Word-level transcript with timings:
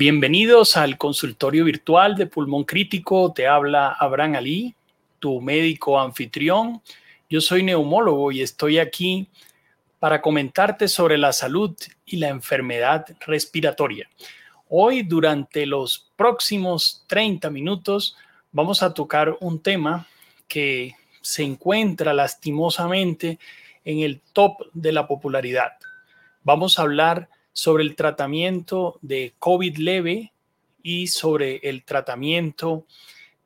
Bienvenidos 0.00 0.76
al 0.76 0.96
consultorio 0.96 1.64
virtual 1.64 2.14
de 2.14 2.26
pulmón 2.26 2.62
crítico. 2.62 3.32
Te 3.32 3.48
habla 3.48 3.88
Abraham 3.98 4.36
Ali, 4.36 4.76
tu 5.18 5.40
médico 5.40 5.98
anfitrión. 5.98 6.80
Yo 7.28 7.40
soy 7.40 7.64
neumólogo 7.64 8.30
y 8.30 8.40
estoy 8.40 8.78
aquí 8.78 9.26
para 9.98 10.22
comentarte 10.22 10.86
sobre 10.86 11.18
la 11.18 11.32
salud 11.32 11.74
y 12.06 12.18
la 12.18 12.28
enfermedad 12.28 13.06
respiratoria. 13.26 14.08
Hoy, 14.68 15.02
durante 15.02 15.66
los 15.66 16.12
próximos 16.14 17.04
30 17.08 17.50
minutos, 17.50 18.16
vamos 18.52 18.84
a 18.84 18.94
tocar 18.94 19.36
un 19.40 19.60
tema 19.60 20.06
que 20.46 20.94
se 21.22 21.42
encuentra 21.42 22.14
lastimosamente 22.14 23.40
en 23.84 23.98
el 23.98 24.20
top 24.32 24.58
de 24.74 24.92
la 24.92 25.08
popularidad. 25.08 25.72
Vamos 26.44 26.78
a 26.78 26.82
hablar 26.82 27.28
sobre 27.58 27.82
el 27.82 27.96
tratamiento 27.96 29.00
de 29.02 29.34
COVID 29.40 29.78
leve 29.78 30.32
y 30.80 31.08
sobre 31.08 31.56
el 31.64 31.82
tratamiento 31.82 32.86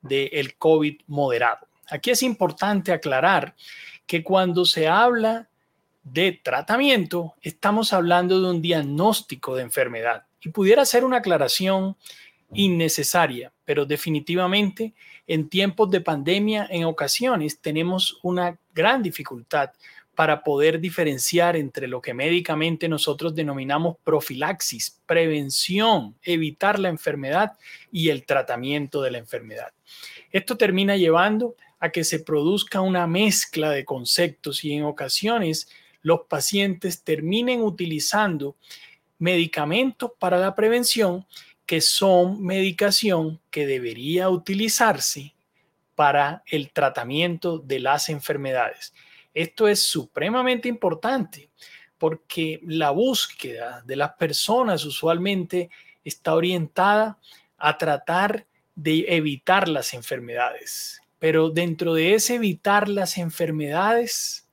del 0.03 0.55
COVID 0.55 1.01
moderado. 1.07 1.65
Aquí 1.89 2.11
es 2.11 2.21
importante 2.21 2.91
aclarar 2.91 3.55
que 4.05 4.21
cuando 4.21 4.65
se 4.65 4.87
habla 4.87 5.49
de 6.03 6.39
tratamiento, 6.43 7.33
estamos 7.41 7.91
hablando 7.91 8.39
de 8.39 8.51
un 8.51 8.61
diagnóstico 8.61 9.55
de 9.55 9.63
enfermedad 9.63 10.27
y 10.43 10.49
pudiera 10.49 10.85
ser 10.85 11.05
una 11.05 11.17
aclaración 11.17 11.97
innecesaria, 12.53 13.51
pero 13.65 13.83
definitivamente 13.83 14.93
en 15.25 15.49
tiempos 15.49 15.89
de 15.89 16.01
pandemia 16.01 16.67
en 16.69 16.83
ocasiones 16.83 17.61
tenemos 17.61 18.19
una 18.21 18.59
gran 18.73 19.03
dificultad 19.03 19.71
para 20.15 20.43
poder 20.43 20.79
diferenciar 20.79 21.55
entre 21.55 21.87
lo 21.87 22.01
que 22.01 22.13
médicamente 22.13 22.87
nosotros 22.87 23.33
denominamos 23.33 23.97
profilaxis, 24.03 24.99
prevención, 25.05 26.15
evitar 26.21 26.77
la 26.77 26.89
enfermedad 26.89 27.53
y 27.91 28.09
el 28.09 28.25
tratamiento 28.25 29.01
de 29.01 29.11
la 29.11 29.17
enfermedad. 29.17 29.73
Esto 30.31 30.55
termina 30.55 30.97
llevando 30.97 31.55
a 31.79 31.89
que 31.89 32.03
se 32.03 32.19
produzca 32.19 32.81
una 32.81 33.07
mezcla 33.07 33.71
de 33.71 33.85
conceptos 33.85 34.63
y 34.63 34.73
en 34.73 34.83
ocasiones 34.83 35.67
los 36.01 36.21
pacientes 36.29 37.03
terminen 37.03 37.61
utilizando 37.61 38.55
medicamentos 39.17 40.11
para 40.19 40.37
la 40.37 40.53
prevención 40.53 41.25
que 41.65 41.81
son 41.81 42.43
medicación 42.43 43.39
que 43.49 43.65
debería 43.65 44.29
utilizarse 44.29 45.33
para 46.03 46.43
el 46.47 46.73
tratamiento 46.73 47.59
de 47.59 47.79
las 47.79 48.09
enfermedades. 48.09 48.93
Esto 49.33 49.69
es 49.69 49.79
supremamente 49.79 50.67
importante 50.67 51.49
porque 51.97 52.59
la 52.65 52.89
búsqueda 52.89 53.81
de 53.85 53.95
las 53.95 54.11
personas 54.15 54.83
usualmente 54.83 55.69
está 56.03 56.35
orientada 56.35 57.17
a 57.57 57.77
tratar 57.77 58.45
de 58.75 59.05
evitar 59.15 59.69
las 59.69 59.93
enfermedades. 59.93 60.99
Pero 61.19 61.49
dentro 61.49 61.93
de 61.93 62.15
ese 62.15 62.35
evitar 62.35 62.89
las 62.89 63.17
enfermedades 63.17 64.45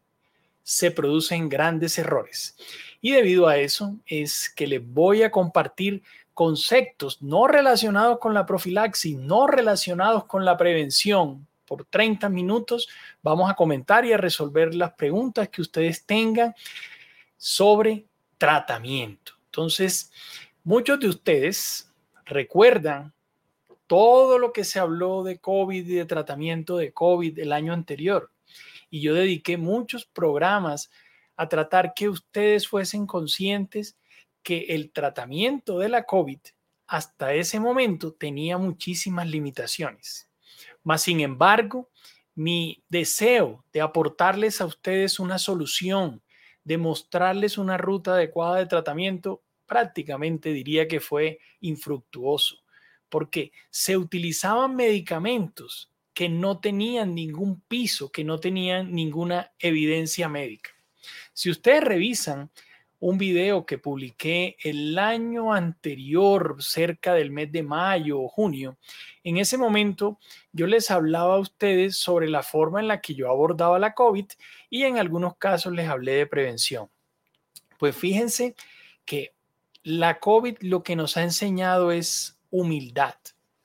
se 0.63 0.93
producen 0.93 1.49
grandes 1.49 1.99
errores. 1.99 2.57
Y 3.01 3.11
debido 3.11 3.49
a 3.49 3.57
eso 3.57 3.97
es 4.07 4.49
que 4.49 4.69
les 4.69 4.87
voy 4.87 5.25
a 5.25 5.33
compartir 5.33 6.05
conceptos 6.35 7.21
no 7.23 7.47
relacionados 7.47 8.19
con 8.19 8.35
la 8.35 8.47
profilaxis, 8.47 9.17
no 9.17 9.47
relacionados 9.47 10.25
con 10.25 10.45
la 10.45 10.57
prevención, 10.57 11.47
por 11.71 11.85
30 11.85 12.29
minutos. 12.29 12.89
Vamos 13.23 13.49
a 13.49 13.55
comentar 13.55 14.05
y 14.05 14.13
a 14.13 14.17
resolver 14.17 14.75
las 14.75 14.95
preguntas 14.95 15.49
que 15.51 15.63
ustedes 15.63 16.05
tengan 16.05 16.53
sobre 17.37 18.07
tratamiento. 18.39 19.35
Entonces, 19.45 20.11
muchos 20.65 20.99
de 20.99 21.09
ustedes 21.09 21.89
recuerdan 22.25 23.13
todo 23.87 24.39
lo 24.39 24.53
que 24.53 24.65
se 24.65 24.81
habló 24.81 25.23
de 25.23 25.39
COVID 25.39 25.87
y 25.87 25.95
de 25.95 26.05
tratamiento 26.07 26.77
de 26.77 26.93
COVID 26.93 27.39
el 27.39 27.53
año 27.53 27.73
anterior. 27.73 28.33
Y 28.91 29.01
yo 29.01 29.15
dediqué 29.15 29.57
muchos 29.57 30.05
programas 30.05 30.91
a 31.37 31.49
tratar 31.49 31.95
que 31.95 32.09
ustedes 32.09 32.67
fuesen 32.67 33.07
conscientes 33.07 33.97
que 34.43 34.67
el 34.71 34.93
tratamiento 34.93 35.79
de 35.79 35.89
la 35.89 36.05
COVID 36.05 36.39
hasta 36.87 37.35
ese 37.35 37.61
momento 37.61 38.13
tenía 38.13 38.59
muchísimas 38.59 39.29
limitaciones. 39.29 40.29
Mas, 40.83 41.03
sin 41.03 41.21
embargo, 41.21 41.89
mi 42.35 42.83
deseo 42.89 43.65
de 43.73 43.81
aportarles 43.81 44.61
a 44.61 44.67
ustedes 44.67 45.21
una 45.21 45.39
solución, 45.39 46.23
de 46.65 46.79
mostrarles 46.79 47.59
una 47.59 47.77
ruta 47.77 48.15
adecuada 48.15 48.57
de 48.57 48.67
tratamiento, 48.67 49.43
prácticamente 49.67 50.53
diría 50.53 50.89
que 50.89 51.01
fue 51.01 51.39
infructuoso, 51.61 52.57
porque 53.09 53.53
se 53.71 53.97
utilizaban 53.97 54.75
medicamentos 54.75 55.93
que 56.13 56.29
no 56.29 56.59
tenían 56.59 57.15
ningún 57.15 57.61
piso, 57.61 58.11
que 58.11 58.25
no 58.25 58.41
tenían 58.41 58.93
ninguna 58.93 59.53
evidencia 59.59 60.29
médica. 60.29 60.71
Si 61.33 61.51
ustedes 61.51 61.85
revisan 61.85 62.51
un 63.01 63.17
video 63.17 63.65
que 63.65 63.79
publiqué 63.79 64.57
el 64.63 64.99
año 64.99 65.55
anterior, 65.55 66.57
cerca 66.61 67.15
del 67.15 67.31
mes 67.31 67.51
de 67.51 67.63
mayo 67.63 68.21
o 68.21 68.29
junio. 68.29 68.77
En 69.25 69.39
ese 69.39 69.57
momento 69.57 70.19
yo 70.53 70.67
les 70.67 70.91
hablaba 70.91 71.37
a 71.37 71.41
ustedes 71.41 71.97
sobre 71.97 72.29
la 72.29 72.43
forma 72.43 72.79
en 72.79 72.89
la 72.89 73.01
que 73.01 73.15
yo 73.15 73.31
abordaba 73.31 73.79
la 73.79 73.95
COVID 73.95 74.27
y 74.69 74.85
en 74.85 74.99
algunos 74.99 75.37
casos 75.37 75.73
les 75.73 75.89
hablé 75.89 76.13
de 76.13 76.27
prevención. 76.27 76.91
Pues 77.79 77.97
fíjense 77.97 78.55
que 79.07 79.33
la 79.83 80.21
COVID 80.21 80.59
lo 80.61 80.83
que 80.83 80.95
nos 80.95 81.17
ha 81.17 81.23
enseñado 81.23 81.93
es 81.93 82.39
humildad. 82.51 83.15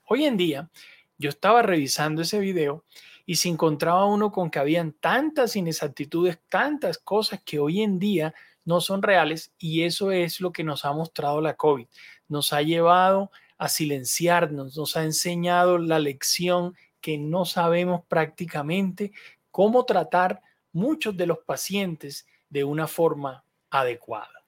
Hoy 0.08 0.24
en 0.24 0.38
día 0.38 0.70
yo 1.18 1.28
estaba 1.28 1.60
revisando 1.60 2.22
ese 2.22 2.38
video 2.38 2.84
y 3.26 3.36
se 3.36 3.50
encontraba 3.50 4.06
uno 4.06 4.32
con 4.32 4.50
que 4.50 4.60
habían 4.60 4.92
tantas 4.92 5.56
inexactitudes, 5.56 6.38
tantas 6.48 6.96
cosas 6.96 7.42
que 7.44 7.58
hoy 7.58 7.82
en 7.82 7.98
día 7.98 8.32
no 8.66 8.82
son 8.82 9.00
reales 9.00 9.52
y 9.58 9.84
eso 9.84 10.12
es 10.12 10.42
lo 10.42 10.52
que 10.52 10.64
nos 10.64 10.84
ha 10.84 10.92
mostrado 10.92 11.40
la 11.40 11.54
COVID. 11.54 11.86
Nos 12.28 12.52
ha 12.52 12.60
llevado 12.60 13.30
a 13.56 13.68
silenciarnos, 13.68 14.76
nos 14.76 14.96
ha 14.96 15.04
enseñado 15.04 15.78
la 15.78 15.98
lección 15.98 16.76
que 17.00 17.16
no 17.16 17.44
sabemos 17.46 18.02
prácticamente 18.06 19.12
cómo 19.50 19.84
tratar 19.84 20.42
muchos 20.72 21.16
de 21.16 21.26
los 21.26 21.38
pacientes 21.38 22.26
de 22.50 22.64
una 22.64 22.86
forma 22.88 23.44
adecuada. 23.70 24.44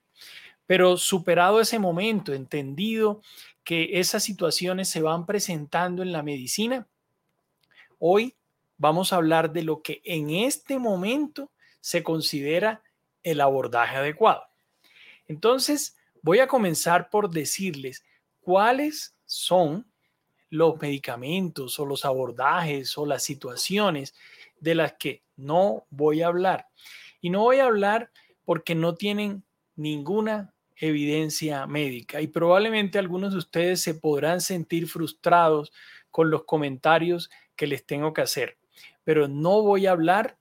Pero 0.66 0.98
superado 0.98 1.60
ese 1.60 1.78
momento, 1.78 2.34
entendido 2.34 3.22
que 3.64 4.00
esas 4.00 4.24
situaciones 4.24 4.88
se 4.88 5.00
van 5.00 5.24
presentando 5.24 6.02
en 6.02 6.12
la 6.12 6.22
medicina, 6.22 6.86
hoy 7.98 8.34
vamos 8.76 9.12
a 9.12 9.16
hablar 9.16 9.52
de 9.52 9.62
lo 9.62 9.80
que 9.80 10.02
en 10.04 10.30
este 10.30 10.78
momento 10.78 11.50
se 11.80 12.02
considera 12.02 12.82
el 13.30 13.40
abordaje 13.40 13.96
adecuado. 13.96 14.42
Entonces, 15.26 15.96
voy 16.22 16.40
a 16.40 16.46
comenzar 16.46 17.10
por 17.10 17.30
decirles 17.30 18.04
cuáles 18.40 19.14
son 19.26 19.86
los 20.50 20.80
medicamentos 20.80 21.78
o 21.78 21.86
los 21.86 22.04
abordajes 22.04 22.96
o 22.96 23.04
las 23.04 23.22
situaciones 23.22 24.14
de 24.60 24.74
las 24.74 24.94
que 24.94 25.22
no 25.36 25.86
voy 25.90 26.22
a 26.22 26.28
hablar. 26.28 26.68
Y 27.20 27.30
no 27.30 27.40
voy 27.40 27.58
a 27.58 27.66
hablar 27.66 28.10
porque 28.44 28.74
no 28.74 28.94
tienen 28.94 29.44
ninguna 29.76 30.54
evidencia 30.76 31.66
médica 31.66 32.20
y 32.20 32.28
probablemente 32.28 32.98
algunos 32.98 33.32
de 33.32 33.38
ustedes 33.38 33.80
se 33.80 33.94
podrán 33.94 34.40
sentir 34.40 34.86
frustrados 34.86 35.72
con 36.10 36.30
los 36.30 36.44
comentarios 36.44 37.30
que 37.56 37.66
les 37.66 37.84
tengo 37.84 38.12
que 38.12 38.22
hacer, 38.22 38.56
pero 39.02 39.26
no 39.26 39.62
voy 39.62 39.86
a 39.86 39.90
hablar 39.90 40.38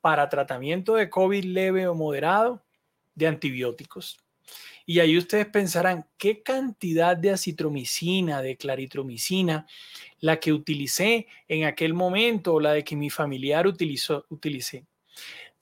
para 0.00 0.28
tratamiento 0.28 0.94
de 0.94 1.10
COVID 1.10 1.44
leve 1.44 1.86
o 1.86 1.94
moderado 1.94 2.64
de 3.14 3.26
antibióticos. 3.26 4.18
Y 4.86 5.00
ahí 5.00 5.18
ustedes 5.18 5.46
pensarán, 5.46 6.06
¿qué 6.16 6.42
cantidad 6.42 7.16
de 7.16 7.30
acitromicina, 7.30 8.40
de 8.40 8.56
claritromicina, 8.56 9.66
la 10.20 10.40
que 10.40 10.52
utilicé 10.52 11.26
en 11.46 11.64
aquel 11.64 11.92
momento 11.92 12.54
o 12.54 12.60
la 12.60 12.72
de 12.72 12.84
que 12.84 12.96
mi 12.96 13.10
familiar 13.10 13.66
utilizó, 13.66 14.24
utilicé? 14.30 14.86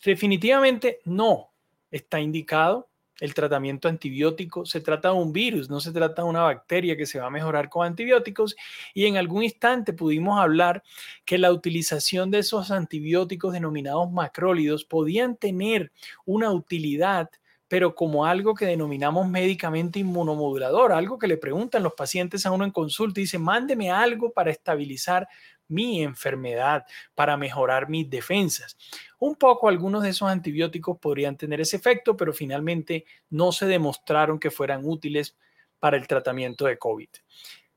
Definitivamente 0.05 1.00
no 1.05 1.50
está 1.90 2.20
indicado 2.20 2.88
el 3.20 3.34
tratamiento 3.34 3.88
antibiótico. 3.88 4.66
Se 4.66 4.80
trata 4.80 5.08
de 5.08 5.14
un 5.14 5.32
virus, 5.32 5.70
no 5.70 5.80
se 5.80 5.92
trata 5.92 6.22
de 6.22 6.28
una 6.28 6.42
bacteria 6.42 6.96
que 6.96 7.06
se 7.06 7.18
va 7.18 7.26
a 7.26 7.30
mejorar 7.30 7.68
con 7.68 7.86
antibióticos. 7.86 8.56
Y 8.94 9.06
en 9.06 9.16
algún 9.16 9.42
instante 9.42 9.92
pudimos 9.92 10.38
hablar 10.38 10.82
que 11.24 11.38
la 11.38 11.52
utilización 11.52 12.30
de 12.30 12.40
esos 12.40 12.70
antibióticos 12.70 13.52
denominados 13.52 14.10
macrólidos 14.10 14.84
podían 14.84 15.36
tener 15.36 15.92
una 16.24 16.50
utilidad 16.52 17.30
pero 17.68 17.94
como 17.94 18.24
algo 18.24 18.54
que 18.54 18.66
denominamos 18.66 19.28
médicamente 19.28 19.98
inmunomodulador, 19.98 20.92
algo 20.92 21.19
que 21.19 21.26
le 21.26 21.36
preguntan 21.36 21.82
los 21.82 21.94
pacientes 21.94 22.46
a 22.46 22.52
uno 22.52 22.64
en 22.64 22.70
consulta 22.70 23.19
y 23.19 23.24
dicen, 23.24 23.42
mándeme 23.42 23.90
algo 23.90 24.32
para 24.32 24.52
estabilizar 24.52 25.26
mi 25.68 26.02
enfermedad, 26.02 26.84
para 27.14 27.36
mejorar 27.36 27.88
mis 27.88 28.08
defensas. 28.08 28.76
Un 29.18 29.36
poco 29.36 29.68
algunos 29.68 30.02
de 30.02 30.10
esos 30.10 30.28
antibióticos 30.28 30.98
podrían 30.98 31.36
tener 31.36 31.60
ese 31.60 31.76
efecto, 31.76 32.16
pero 32.16 32.32
finalmente 32.32 33.04
no 33.30 33.52
se 33.52 33.66
demostraron 33.66 34.38
que 34.38 34.50
fueran 34.50 34.82
útiles 34.84 35.36
para 35.78 35.96
el 35.96 36.06
tratamiento 36.06 36.66
de 36.66 36.78
COVID. 36.78 37.08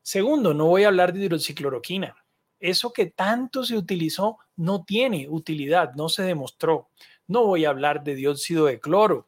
Segundo, 0.01 0.53
no 0.53 0.65
voy 0.65 0.83
a 0.83 0.88
hablar 0.88 1.13
de 1.13 1.25
hidroxicloroquina. 1.25 2.15
Eso 2.59 2.91
que 2.91 3.06
tanto 3.06 3.63
se 3.63 3.77
utilizó 3.77 4.38
no 4.56 4.83
tiene 4.83 5.27
utilidad, 5.30 5.94
no 5.95 6.09
se 6.09 6.24
demostró. 6.24 6.89
No 7.27 7.45
voy 7.45 7.65
a 7.65 7.69
hablar 7.69 8.03
de 8.03 8.15
dióxido 8.15 8.65
de 8.65 8.80
cloro. 8.80 9.27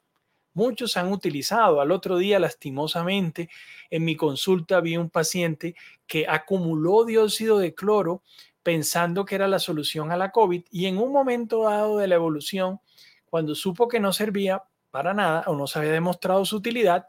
Muchos 0.54 0.98
han 0.98 1.12
utilizado. 1.12 1.80
Al 1.80 1.92
otro 1.92 2.18
día, 2.18 2.40
lastimosamente, 2.40 3.50
en 3.90 4.04
mi 4.04 4.18
consulta 4.18 4.82
vi 4.82 4.98
un 4.98 5.10
paciente 5.10 5.76
que 6.08 6.28
acumuló 6.28 7.06
dióxido 7.06 7.60
de 7.60 7.74
cloro 7.74 8.22
pensando 8.64 9.26
que 9.26 9.36
era 9.36 9.48
la 9.48 9.60
solución 9.60 10.12
a 10.12 10.18
la 10.18 10.32
COVID 10.32 10.64
y 10.70 10.86
en 10.86 10.98
un 10.98 11.12
momento 11.12 11.64
dado 11.64 11.98
de 11.98 12.08
la 12.08 12.16
evolución, 12.16 12.80
cuando 13.26 13.56
supo 13.56 13.88
que 13.88 14.00
no 14.00 14.14
servía 14.14 14.64
para 14.92 15.14
nada 15.14 15.44
o 15.48 15.56
no 15.56 15.68
se 15.68 15.80
había 15.80 15.92
demostrado 15.92 16.46
su 16.46 16.58
utilidad, 16.58 17.06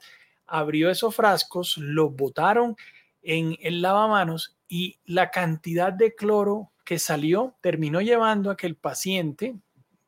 abrió 0.46 0.90
esos 0.90 1.14
frascos, 1.14 1.76
los 1.78 2.14
botaron 2.14 2.76
en 3.22 3.56
el 3.60 3.82
lavamanos 3.82 4.56
y 4.68 4.98
la 5.04 5.30
cantidad 5.30 5.92
de 5.92 6.14
cloro 6.14 6.72
que 6.84 6.98
salió 6.98 7.56
terminó 7.60 8.00
llevando 8.00 8.50
a 8.50 8.56
que 8.56 8.66
el 8.66 8.76
paciente, 8.76 9.56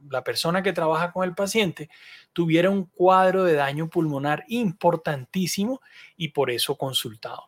la 0.08 0.25
persona 0.25 0.62
que 0.62 0.73
trabaja 0.73 1.12
con 1.12 1.25
el 1.25 1.35
paciente, 1.35 1.88
tuviera 2.32 2.70
un 2.70 2.85
cuadro 2.87 3.44
de 3.44 3.55
daño 3.55 3.88
pulmonar 3.88 4.44
importantísimo 4.49 5.81
y 6.17 6.29
por 6.29 6.50
eso 6.50 6.76
consultado. 6.76 7.44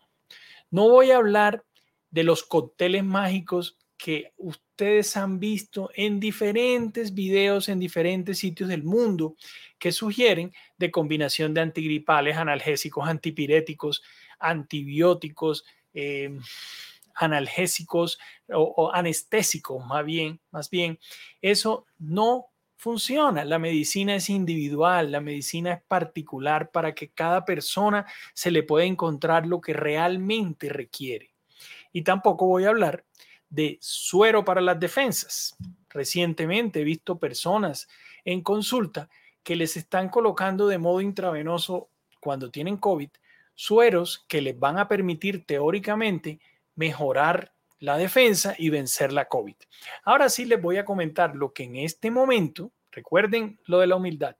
No 0.70 0.88
voy 0.88 1.10
a 1.10 1.16
hablar 1.16 1.64
de 2.10 2.24
los 2.24 2.44
cócteles 2.44 3.04
mágicos 3.04 3.76
que 3.96 4.32
ustedes 4.36 5.16
han 5.16 5.40
visto 5.40 5.90
en 5.94 6.20
diferentes 6.20 7.14
videos 7.14 7.68
en 7.68 7.78
diferentes 7.78 8.38
sitios 8.38 8.68
del 8.68 8.84
mundo 8.84 9.36
que 9.78 9.92
sugieren 9.92 10.52
de 10.76 10.90
combinación 10.90 11.54
de 11.54 11.62
antigripales, 11.62 12.36
analgésicos, 12.36 13.08
antipiréticos, 13.08 14.02
antibióticos, 14.38 15.64
em, 15.94 16.40
analgésicos 17.14 18.18
o, 18.52 18.90
anestésicos, 18.92 19.84
más 19.86 20.04
bien, 20.04 20.40
más 20.50 20.68
bien, 20.68 20.98
eso 21.40 21.86
no 21.98 22.48
funciona. 22.76 23.44
La 23.44 23.58
medicina 23.58 24.16
es 24.16 24.28
individual, 24.28 25.10
la 25.10 25.22
medicina 25.22 25.72
es 25.72 25.82
particular 25.82 26.70
para 26.70 26.94
que 26.94 27.08
cada 27.08 27.46
persona 27.46 28.04
se 28.34 28.50
le 28.50 28.62
pueda 28.62 28.84
encontrar 28.84 29.46
lo 29.46 29.62
que 29.62 29.72
realmente 29.72 30.68
requiere. 30.68 31.30
Y 31.92 32.02
tampoco 32.02 32.46
voy 32.46 32.64
a 32.64 32.68
hablar 32.68 33.06
de 33.48 33.78
suero 33.80 34.44
para 34.44 34.60
las 34.60 34.78
defensas. 34.78 35.56
Recientemente 35.90 36.80
he 36.80 36.84
visto 36.84 37.18
personas 37.18 37.88
en 38.24 38.42
consulta 38.42 39.08
que 39.42 39.56
les 39.56 39.76
están 39.76 40.08
colocando 40.08 40.66
de 40.66 40.78
modo 40.78 41.00
intravenoso 41.00 41.88
cuando 42.20 42.50
tienen 42.50 42.76
COVID 42.76 43.10
sueros 43.56 44.24
que 44.28 44.40
les 44.40 44.56
van 44.56 44.78
a 44.78 44.86
permitir 44.86 45.44
teóricamente 45.44 46.38
mejorar 46.76 47.52
la 47.80 47.96
defensa 47.98 48.54
y 48.56 48.68
vencer 48.70 49.12
la 49.12 49.26
COVID. 49.26 49.56
Ahora 50.04 50.28
sí 50.28 50.44
les 50.44 50.62
voy 50.62 50.76
a 50.76 50.84
comentar 50.84 51.34
lo 51.34 51.52
que 51.52 51.64
en 51.64 51.76
este 51.76 52.10
momento, 52.10 52.70
recuerden 52.92 53.58
lo 53.64 53.80
de 53.80 53.86
la 53.88 53.96
humildad, 53.96 54.36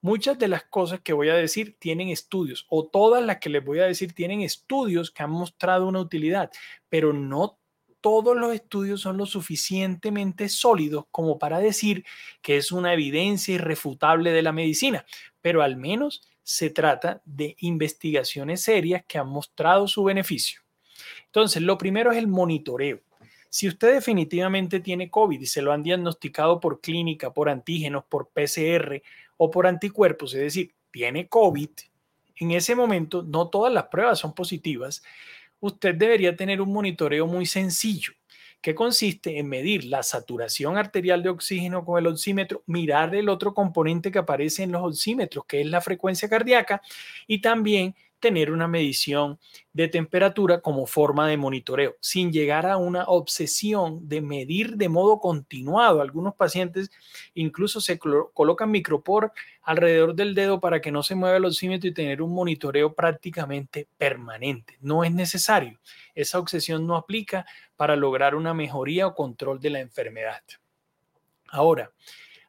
muchas 0.00 0.38
de 0.38 0.48
las 0.48 0.64
cosas 0.64 1.00
que 1.00 1.12
voy 1.12 1.28
a 1.28 1.34
decir 1.34 1.76
tienen 1.78 2.08
estudios 2.08 2.66
o 2.68 2.86
todas 2.86 3.24
las 3.24 3.38
que 3.38 3.50
les 3.50 3.64
voy 3.64 3.78
a 3.80 3.84
decir 3.84 4.14
tienen 4.14 4.40
estudios 4.40 5.10
que 5.10 5.22
han 5.22 5.30
mostrado 5.30 5.86
una 5.86 6.00
utilidad, 6.00 6.50
pero 6.88 7.12
no 7.12 7.58
todos 8.06 8.36
los 8.36 8.54
estudios 8.54 9.00
son 9.00 9.16
lo 9.16 9.26
suficientemente 9.26 10.48
sólidos 10.48 11.06
como 11.10 11.40
para 11.40 11.58
decir 11.58 12.04
que 12.40 12.56
es 12.56 12.70
una 12.70 12.94
evidencia 12.94 13.56
irrefutable 13.56 14.30
de 14.30 14.42
la 14.42 14.52
medicina, 14.52 15.04
pero 15.42 15.60
al 15.60 15.76
menos 15.76 16.22
se 16.44 16.70
trata 16.70 17.20
de 17.24 17.56
investigaciones 17.58 18.62
serias 18.62 19.02
que 19.08 19.18
han 19.18 19.26
mostrado 19.26 19.88
su 19.88 20.04
beneficio. 20.04 20.60
Entonces, 21.24 21.62
lo 21.62 21.76
primero 21.76 22.12
es 22.12 22.18
el 22.18 22.28
monitoreo. 22.28 23.00
Si 23.48 23.66
usted 23.66 23.94
definitivamente 23.94 24.78
tiene 24.78 25.10
COVID 25.10 25.40
y 25.40 25.46
se 25.46 25.60
lo 25.60 25.72
han 25.72 25.82
diagnosticado 25.82 26.60
por 26.60 26.80
clínica, 26.80 27.34
por 27.34 27.48
antígenos, 27.48 28.04
por 28.04 28.28
PCR 28.28 29.02
o 29.36 29.50
por 29.50 29.66
anticuerpos, 29.66 30.32
es 30.34 30.42
decir, 30.42 30.72
tiene 30.92 31.26
COVID, 31.26 31.70
en 32.36 32.50
ese 32.52 32.76
momento 32.76 33.24
no 33.24 33.48
todas 33.48 33.72
las 33.72 33.88
pruebas 33.88 34.20
son 34.20 34.32
positivas, 34.32 35.02
usted 35.66 35.94
debería 35.94 36.34
tener 36.36 36.60
un 36.60 36.72
monitoreo 36.72 37.26
muy 37.26 37.46
sencillo 37.46 38.12
que 38.60 38.74
consiste 38.74 39.38
en 39.38 39.48
medir 39.48 39.84
la 39.84 40.02
saturación 40.02 40.76
arterial 40.76 41.22
de 41.22 41.28
oxígeno 41.28 41.84
con 41.84 41.98
el 41.98 42.06
oxímetro, 42.08 42.64
mirar 42.66 43.14
el 43.14 43.28
otro 43.28 43.54
componente 43.54 44.10
que 44.10 44.18
aparece 44.18 44.64
en 44.64 44.72
los 44.72 44.82
oxímetros, 44.82 45.44
que 45.46 45.60
es 45.60 45.66
la 45.68 45.80
frecuencia 45.80 46.28
cardíaca, 46.28 46.82
y 47.28 47.40
también 47.40 47.94
tener 48.18 48.50
una 48.50 48.66
medición 48.66 49.38
de 49.72 49.88
temperatura 49.88 50.60
como 50.60 50.86
forma 50.86 51.28
de 51.28 51.36
monitoreo, 51.36 51.96
sin 52.00 52.32
llegar 52.32 52.66
a 52.66 52.76
una 52.76 53.04
obsesión 53.04 54.08
de 54.08 54.20
medir 54.20 54.76
de 54.76 54.88
modo 54.88 55.20
continuado. 55.20 56.00
Algunos 56.00 56.34
pacientes 56.34 56.90
incluso 57.34 57.80
se 57.80 57.98
colocan 57.98 58.70
micropor 58.70 59.32
alrededor 59.62 60.14
del 60.14 60.34
dedo 60.34 60.60
para 60.60 60.80
que 60.80 60.92
no 60.92 61.02
se 61.02 61.14
mueva 61.14 61.36
el 61.36 61.44
oxímetro 61.44 61.88
y 61.88 61.94
tener 61.94 62.22
un 62.22 62.32
monitoreo 62.32 62.94
prácticamente 62.94 63.88
permanente. 63.98 64.76
No 64.80 65.04
es 65.04 65.12
necesario. 65.12 65.78
Esa 66.14 66.38
obsesión 66.38 66.86
no 66.86 66.96
aplica 66.96 67.44
para 67.76 67.96
lograr 67.96 68.34
una 68.34 68.54
mejoría 68.54 69.06
o 69.06 69.14
control 69.14 69.60
de 69.60 69.70
la 69.70 69.80
enfermedad. 69.80 70.42
Ahora, 71.48 71.92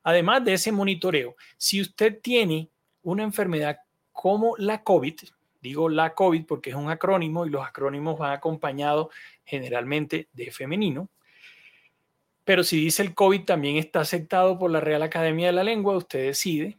además 0.04 0.44
de 0.46 0.54
ese 0.54 0.72
monitoreo, 0.72 1.36
si 1.58 1.82
usted 1.82 2.20
tiene 2.22 2.70
una 3.04 3.24
enfermedad 3.24 3.78
como 4.12 4.56
la 4.58 4.84
COVID, 4.84 5.20
Digo 5.68 5.90
la 5.90 6.14
COVID 6.14 6.46
porque 6.46 6.70
es 6.70 6.76
un 6.78 6.90
acrónimo 6.90 7.46
y 7.46 7.50
los 7.50 7.66
acrónimos 7.66 8.18
van 8.18 8.32
acompañados 8.32 9.08
generalmente 9.44 10.30
de 10.32 10.50
femenino. 10.50 11.10
Pero 12.46 12.64
si 12.64 12.80
dice 12.80 13.04
el 13.04 13.14
COVID 13.14 13.44
también 13.44 13.76
está 13.76 14.00
aceptado 14.00 14.58
por 14.58 14.72
la 14.72 14.80
Real 14.80 15.02
Academia 15.02 15.48
de 15.48 15.54
la 15.54 15.66
Lengua, 15.66 15.98
usted 15.98 16.24
decide. 16.28 16.78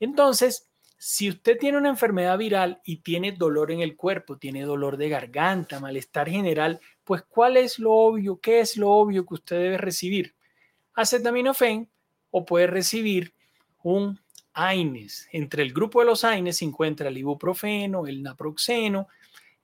Entonces, 0.00 0.68
si 0.98 1.28
usted 1.28 1.56
tiene 1.56 1.78
una 1.78 1.90
enfermedad 1.90 2.36
viral 2.36 2.80
y 2.84 2.96
tiene 2.96 3.30
dolor 3.30 3.70
en 3.70 3.82
el 3.82 3.94
cuerpo, 3.94 4.36
tiene 4.36 4.62
dolor 4.62 4.96
de 4.96 5.08
garganta, 5.08 5.78
malestar 5.78 6.28
general, 6.28 6.80
pues 7.04 7.22
¿cuál 7.22 7.56
es 7.56 7.78
lo 7.78 7.92
obvio? 7.92 8.40
¿Qué 8.40 8.58
es 8.58 8.76
lo 8.76 8.90
obvio 8.90 9.24
que 9.24 9.34
usted 9.34 9.56
debe 9.60 9.78
recibir? 9.78 10.34
Acetaminofén 10.94 11.88
o 12.32 12.44
puede 12.44 12.66
recibir 12.66 13.32
un 13.84 14.18
AINES. 14.54 15.28
Entre 15.32 15.62
el 15.62 15.72
grupo 15.72 16.00
de 16.00 16.06
los 16.06 16.24
AINES 16.24 16.58
se 16.58 16.64
encuentra 16.64 17.08
el 17.08 17.18
ibuprofeno, 17.18 18.06
el 18.06 18.22
naproxeno, 18.22 19.08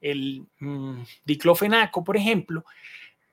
el 0.01 0.47
mm, 0.59 1.01
diclofenaco, 1.25 2.05
por 2.05 2.17
ejemplo, 2.17 2.65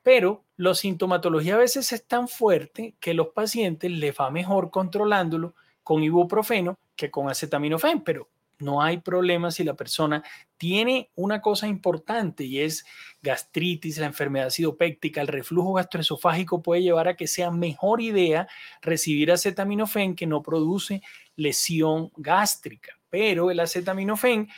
pero 0.02 0.44
la 0.56 0.74
sintomatología 0.74 1.54
a 1.54 1.58
veces 1.58 1.92
es 1.92 2.06
tan 2.06 2.28
fuerte 2.28 2.94
que 3.00 3.14
los 3.14 3.28
pacientes 3.28 3.90
les 3.90 4.14
va 4.14 4.30
mejor 4.30 4.70
controlándolo 4.70 5.54
con 5.82 6.02
ibuprofeno 6.02 6.78
que 6.96 7.10
con 7.10 7.28
acetaminofén, 7.28 8.02
pero 8.02 8.28
no 8.58 8.82
hay 8.82 8.98
problema 8.98 9.50
si 9.50 9.64
la 9.64 9.74
persona 9.74 10.22
tiene 10.56 11.10
una 11.14 11.40
cosa 11.40 11.68
importante 11.68 12.44
y 12.44 12.60
es 12.60 12.84
gastritis, 13.22 13.98
la 13.98 14.06
enfermedad 14.06 14.48
acidopéctica, 14.48 15.20
el 15.20 15.28
reflujo 15.28 15.74
gastroesofágico 15.74 16.62
puede 16.62 16.82
llevar 16.82 17.08
a 17.08 17.16
que 17.16 17.26
sea 17.26 17.50
mejor 17.50 18.00
idea 18.00 18.48
recibir 18.82 19.30
acetaminofén 19.30 20.14
que 20.16 20.26
no 20.26 20.42
produce 20.42 21.02
lesión 21.36 22.10
gástrica, 22.16 22.98
pero 23.08 23.50
el 23.50 23.60
acetaminofén 23.60 24.48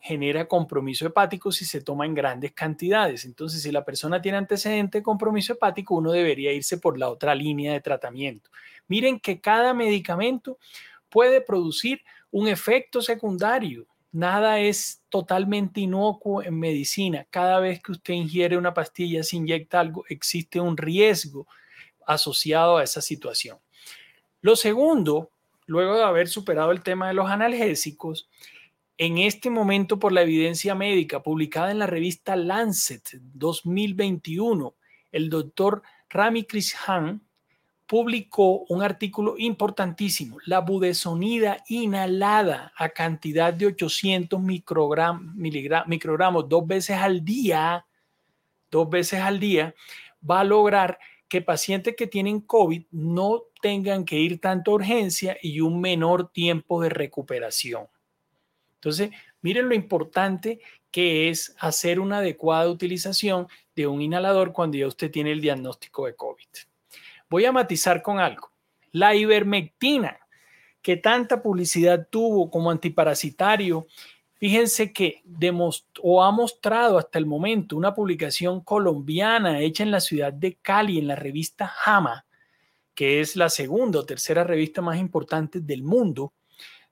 genera 0.00 0.48
compromiso 0.48 1.06
hepático 1.06 1.52
si 1.52 1.64
se 1.64 1.80
toma 1.80 2.04
en 2.04 2.14
grandes 2.14 2.52
cantidades. 2.52 3.24
Entonces, 3.24 3.62
si 3.62 3.70
la 3.70 3.84
persona 3.84 4.20
tiene 4.20 4.38
antecedente 4.38 4.98
de 4.98 5.02
compromiso 5.04 5.52
hepático, 5.52 5.94
uno 5.94 6.10
debería 6.10 6.52
irse 6.52 6.78
por 6.78 6.98
la 6.98 7.08
otra 7.08 7.34
línea 7.34 7.72
de 7.72 7.80
tratamiento. 7.80 8.50
Miren 8.88 9.20
que 9.20 9.40
cada 9.40 9.72
medicamento 9.72 10.58
puede 11.08 11.40
producir 11.40 12.00
un 12.32 12.48
efecto 12.48 13.00
secundario. 13.00 13.86
Nada 14.10 14.58
es 14.58 15.02
totalmente 15.08 15.80
inocuo 15.80 16.42
en 16.42 16.58
medicina. 16.58 17.26
Cada 17.30 17.60
vez 17.60 17.80
que 17.80 17.92
usted 17.92 18.14
ingiere 18.14 18.58
una 18.58 18.74
pastilla, 18.74 19.22
se 19.22 19.36
inyecta 19.36 19.80
algo, 19.80 20.04
existe 20.08 20.60
un 20.60 20.76
riesgo 20.76 21.46
asociado 22.06 22.78
a 22.78 22.82
esa 22.82 23.00
situación. 23.00 23.58
Lo 24.40 24.56
segundo, 24.56 25.30
luego 25.66 25.96
de 25.96 26.02
haber 26.02 26.28
superado 26.28 26.72
el 26.72 26.82
tema 26.82 27.08
de 27.08 27.14
los 27.14 27.30
analgésicos, 27.30 28.28
en 28.98 29.18
este 29.18 29.48
momento 29.48 29.98
por 29.98 30.12
la 30.12 30.22
evidencia 30.22 30.74
médica 30.74 31.22
publicada 31.22 31.70
en 31.70 31.78
la 31.78 31.86
revista 31.86 32.36
Lancet 32.36 33.02
2021, 33.12 34.74
el 35.12 35.30
doctor 35.30 35.82
Rami 36.10 36.44
Krishan 36.44 37.22
publicó 37.92 38.64
un 38.70 38.82
artículo 38.82 39.34
importantísimo, 39.36 40.38
la 40.46 40.60
budesonida 40.60 41.62
inhalada 41.68 42.72
a 42.74 42.88
cantidad 42.88 43.52
de 43.52 43.66
800 43.66 44.40
microgramos 44.40 46.48
dos 46.48 46.66
veces 46.66 46.96
al 46.96 47.22
día, 47.22 47.84
dos 48.70 48.88
veces 48.88 49.20
al 49.20 49.38
día, 49.38 49.74
va 50.28 50.40
a 50.40 50.44
lograr 50.44 50.98
que 51.28 51.42
pacientes 51.42 51.94
que 51.94 52.06
tienen 52.06 52.40
COVID 52.40 52.84
no 52.92 53.42
tengan 53.60 54.06
que 54.06 54.18
ir 54.18 54.40
tanto 54.40 54.70
a 54.70 54.74
urgencia 54.76 55.36
y 55.42 55.60
un 55.60 55.78
menor 55.78 56.32
tiempo 56.32 56.80
de 56.80 56.88
recuperación. 56.88 57.88
Entonces, 58.76 59.10
Miren 59.42 59.68
lo 59.68 59.74
importante 59.74 60.60
que 60.90 61.28
es 61.28 61.54
hacer 61.58 61.98
una 61.98 62.18
adecuada 62.18 62.70
utilización 62.70 63.48
de 63.74 63.88
un 63.88 64.00
inhalador 64.00 64.52
cuando 64.52 64.78
ya 64.78 64.86
usted 64.86 65.10
tiene 65.10 65.32
el 65.32 65.40
diagnóstico 65.40 66.06
de 66.06 66.14
COVID. 66.14 66.46
Voy 67.32 67.46
a 67.46 67.52
matizar 67.52 68.02
con 68.02 68.18
algo. 68.18 68.50
La 68.90 69.14
ivermectina, 69.14 70.18
que 70.82 70.98
tanta 70.98 71.40
publicidad 71.40 72.06
tuvo 72.10 72.50
como 72.50 72.70
antiparasitario, 72.70 73.86
fíjense 74.34 74.92
que 74.92 75.22
ha 75.24 76.30
mostrado 76.30 76.98
hasta 76.98 77.18
el 77.18 77.24
momento 77.24 77.74
una 77.74 77.94
publicación 77.94 78.60
colombiana 78.60 79.60
hecha 79.60 79.82
en 79.82 79.90
la 79.90 80.00
ciudad 80.00 80.30
de 80.30 80.56
Cali, 80.56 80.98
en 80.98 81.06
la 81.06 81.16
revista 81.16 81.68
JAMA, 81.68 82.26
que 82.94 83.22
es 83.22 83.34
la 83.34 83.48
segunda 83.48 84.00
o 84.00 84.04
tercera 84.04 84.44
revista 84.44 84.82
más 84.82 84.98
importante 84.98 85.60
del 85.60 85.82
mundo, 85.82 86.34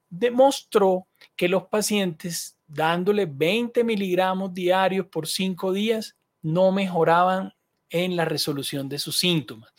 demostró 0.09 1.07
que 1.37 1.51
los 1.51 1.65
pacientes 1.65 2.57
dándole 2.67 3.27
20 3.27 3.85
miligramos 3.85 4.55
diarios 4.55 5.05
por 5.05 5.29
cinco 5.29 5.75
días 5.75 6.17
no 6.41 6.73
mejoraban 6.73 7.53
en 7.91 8.17
la 8.17 8.25
resolución 8.25 8.89
de 8.89 8.99
sus 8.99 9.19
síntomas. 9.19 9.71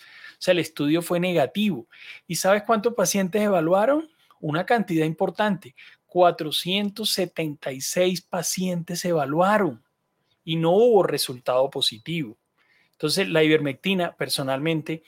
Sea, 0.42 0.52
el 0.54 0.60
estudio 0.60 1.02
fue 1.04 1.20
negativo. 1.20 1.86
¿Y 2.26 2.36
sabes 2.36 2.64
cuántos 2.64 2.96
pacientes 2.96 3.44
evaluaron? 3.44 4.10
Una 4.40 4.66
cantidad 4.66 5.06
importante. 5.06 5.76
476 6.08 8.22
pacientes 8.22 9.06
evaluaron 9.06 9.84
y 10.44 10.56
no 10.56 10.72
hubo 10.72 11.04
resultado 11.04 11.70
positivo. 11.70 12.40
Entonces, 12.94 13.30
la 13.30 13.44
ivermectina, 13.44 14.16
personalmente, 14.16 15.04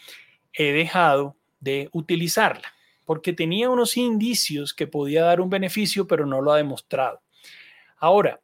he 0.53 0.71
dejado 0.71 1.35
de 1.59 1.89
utilizarla 1.93 2.71
porque 3.03 3.33
tenía 3.33 3.71
unos 3.71 3.97
indicios 3.97 4.71
que 4.71 4.85
podía 4.85 5.23
dar 5.23 5.41
un 5.41 5.49
beneficio, 5.49 6.07
pero 6.07 6.27
no 6.27 6.41
lo 6.41 6.51
ha 6.51 6.57
demostrado. 6.57 7.23
Ahora, 7.97 8.39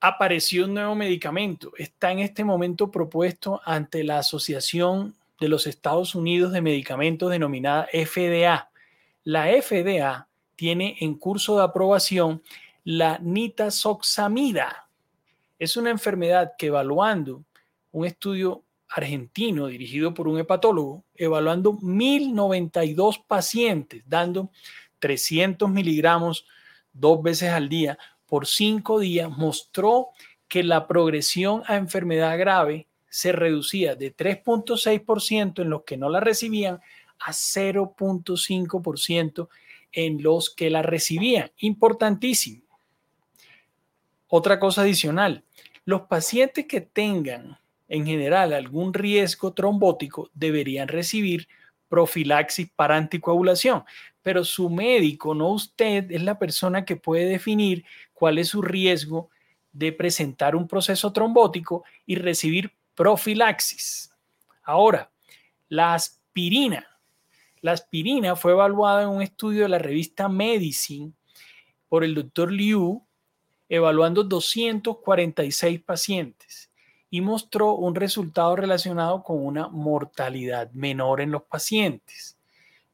apareció 0.00 0.64
un 0.64 0.74
nuevo 0.74 0.96
medicamento. 0.96 1.72
Está 1.78 2.10
en 2.10 2.18
este 2.18 2.42
momento 2.42 2.90
propuesto 2.90 3.60
ante 3.64 4.02
la 4.02 4.18
Asociación 4.18 5.14
de 5.40 5.48
los 5.48 5.66
Estados 5.66 6.14
Unidos 6.14 6.52
de 6.52 6.60
Medicamentos 6.60 7.30
denominada 7.30 7.88
FDA. 7.92 8.70
La 9.24 9.46
FDA 9.46 10.28
tiene 10.56 10.96
en 11.00 11.14
curso 11.14 11.56
de 11.56 11.64
aprobación 11.64 12.42
la 12.84 13.18
nitazoxamida. 13.18 14.88
Es 15.58 15.76
una 15.76 15.90
enfermedad 15.90 16.52
que 16.58 16.66
evaluando 16.66 17.44
un 17.92 18.06
estudio 18.06 18.64
argentino 18.88 19.66
dirigido 19.66 20.12
por 20.12 20.28
un 20.28 20.38
hepatólogo, 20.38 21.04
evaluando 21.14 21.78
1092 21.80 23.18
pacientes, 23.26 24.02
dando 24.06 24.50
300 24.98 25.70
miligramos 25.70 26.46
dos 26.92 27.22
veces 27.22 27.50
al 27.50 27.68
día 27.68 27.98
por 28.26 28.46
cinco 28.46 28.98
días, 28.98 29.30
mostró 29.30 30.08
que 30.48 30.62
la 30.62 30.86
progresión 30.86 31.62
a 31.66 31.76
enfermedad 31.76 32.38
grave 32.38 32.86
se 33.12 33.30
reducía 33.30 33.94
de 33.94 34.16
3.6% 34.16 35.60
en 35.60 35.68
los 35.68 35.82
que 35.82 35.98
no 35.98 36.08
la 36.08 36.20
recibían 36.20 36.80
a 37.20 37.32
0.5% 37.32 39.48
en 39.92 40.22
los 40.22 40.48
que 40.48 40.70
la 40.70 40.80
recibían. 40.80 41.50
Importantísimo. 41.58 42.62
Otra 44.28 44.58
cosa 44.58 44.80
adicional, 44.80 45.44
los 45.84 46.00
pacientes 46.02 46.64
que 46.64 46.80
tengan 46.80 47.58
en 47.86 48.06
general 48.06 48.54
algún 48.54 48.94
riesgo 48.94 49.52
trombótico, 49.52 50.30
deberían 50.32 50.88
recibir 50.88 51.48
profilaxis 51.90 52.70
para 52.74 52.96
anticoagulación. 52.96 53.84
Pero 54.22 54.42
su 54.42 54.70
médico, 54.70 55.34
no 55.34 55.50
usted, 55.50 56.10
es 56.10 56.22
la 56.22 56.38
persona 56.38 56.86
que 56.86 56.96
puede 56.96 57.26
definir 57.26 57.84
cuál 58.14 58.38
es 58.38 58.48
su 58.48 58.62
riesgo 58.62 59.28
de 59.74 59.92
presentar 59.92 60.56
un 60.56 60.66
proceso 60.66 61.12
trombótico 61.12 61.84
y 62.06 62.14
recibir 62.14 62.72
profilaxis. 63.02 64.14
Ahora, 64.62 65.10
la 65.68 65.94
aspirina. 65.94 66.86
La 67.60 67.72
aspirina 67.72 68.36
fue 68.36 68.52
evaluada 68.52 69.02
en 69.02 69.08
un 69.08 69.22
estudio 69.22 69.64
de 69.64 69.70
la 69.70 69.78
revista 69.78 70.28
Medicine 70.28 71.12
por 71.88 72.04
el 72.04 72.14
doctor 72.14 72.52
Liu, 72.52 73.04
evaluando 73.68 74.22
246 74.22 75.82
pacientes 75.82 76.70
y 77.10 77.20
mostró 77.22 77.74
un 77.74 77.96
resultado 77.96 78.54
relacionado 78.54 79.24
con 79.24 79.44
una 79.44 79.66
mortalidad 79.66 80.70
menor 80.70 81.20
en 81.20 81.32
los 81.32 81.42
pacientes. 81.42 82.38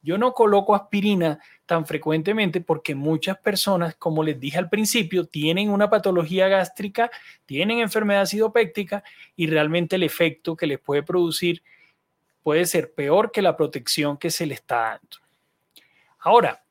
Yo 0.01 0.17
no 0.17 0.33
coloco 0.33 0.73
aspirina 0.73 1.39
tan 1.69 1.85
frecuentemente 1.85 2.61
porque 2.61 2.95
muchas 2.95 3.37
personas, 3.37 3.93
como 3.93 4.23
les 4.23 4.39
dije 4.39 4.57
al 4.57 4.69
principio, 4.69 5.25
tienen 5.25 5.69
una 5.69 5.87
patología 5.87 6.47
gástrica, 6.47 7.11
tienen 7.45 7.77
enfermedad 7.77 8.23
acidopéctica 8.23 9.03
y 9.35 9.45
realmente 9.45 9.97
el 9.97 10.01
efecto 10.01 10.57
que 10.57 10.65
les 10.65 10.79
puede 10.79 11.03
producir 11.03 11.61
puede 12.41 12.65
ser 12.65 12.91
peor 12.91 13.31
que 13.31 13.43
la 13.43 13.55
protección 13.55 14.17
que 14.17 14.31
se 14.31 14.47
le 14.47 14.55
está 14.55 14.77
dando. 14.77 15.17
Ahora, 16.17 16.63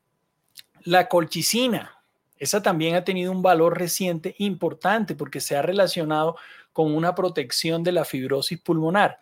la 0.83 1.07
colchicina, 1.07 1.97
esa 2.37 2.61
también 2.61 2.95
ha 2.95 3.05
tenido 3.05 3.31
un 3.31 3.41
valor 3.41 3.79
reciente 3.79 4.35
importante 4.39 5.15
porque 5.15 5.39
se 5.39 5.55
ha 5.55 5.61
relacionado 5.61 6.35
con 6.73 6.93
una 6.93 7.15
protección 7.15 7.83
de 7.83 7.93
la 7.93 8.03
fibrosis 8.03 8.59
pulmonar. 8.59 9.19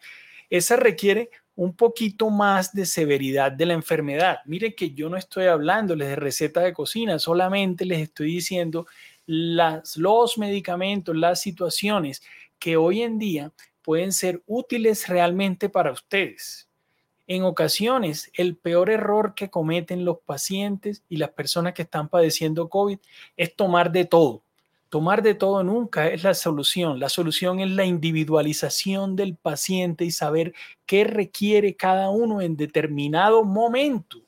Esa 0.50 0.76
requiere 0.76 1.30
un 1.58 1.76
poquito 1.76 2.30
más 2.30 2.72
de 2.72 2.86
severidad 2.86 3.52
de 3.52 3.66
la 3.66 3.74
enfermedad. 3.74 4.40
Mire 4.46 4.76
que 4.76 4.92
yo 4.92 5.10
no 5.10 5.18
estoy 5.18 5.48
hablándoles 5.48 6.08
de 6.08 6.16
receta 6.16 6.62
de 6.62 6.72
cocina, 6.72 7.18
solamente 7.18 7.84
les 7.84 8.00
estoy 8.00 8.28
diciendo 8.28 8.86
las, 9.26 9.98
los 9.98 10.38
medicamentos, 10.38 11.16
las 11.16 11.42
situaciones 11.42 12.22
que 12.60 12.78
hoy 12.78 13.02
en 13.02 13.18
día 13.18 13.52
pueden 13.82 14.14
ser 14.14 14.44
útiles 14.46 15.08
realmente 15.08 15.68
para 15.68 15.92
ustedes. 15.92 16.70
En 17.26 17.44
ocasiones, 17.44 18.30
el 18.36 18.56
peor 18.56 18.92
error 18.92 19.34
que 19.36 19.50
cometen 19.50 20.06
los 20.06 20.20
pacientes 20.20 21.04
y 21.10 21.18
las 21.18 21.32
personas 21.32 21.74
que 21.74 21.82
están 21.82 22.08
padeciendo 22.08 22.70
COVID 22.70 23.00
es 23.36 23.56
tomar 23.56 23.92
de 23.92 24.06
todo. 24.06 24.44
Tomar 24.90 25.22
de 25.22 25.36
todo 25.36 25.64
nunca 25.64 26.08
es 26.08 26.24
la 26.24 26.34
solución. 26.34 27.00
La 27.00 27.10
solución 27.10 27.60
es 27.60 27.72
la 27.72 27.86
individualización 27.86 29.16
del 29.16 29.36
paciente 29.36 30.06
y 30.06 30.12
saber 30.12 30.54
qué 30.86 31.04
requiere 31.04 31.76
cada 31.76 32.10
uno 32.10 32.42
en 32.42 32.56
determinado 32.56 33.44
momento. 33.44 34.22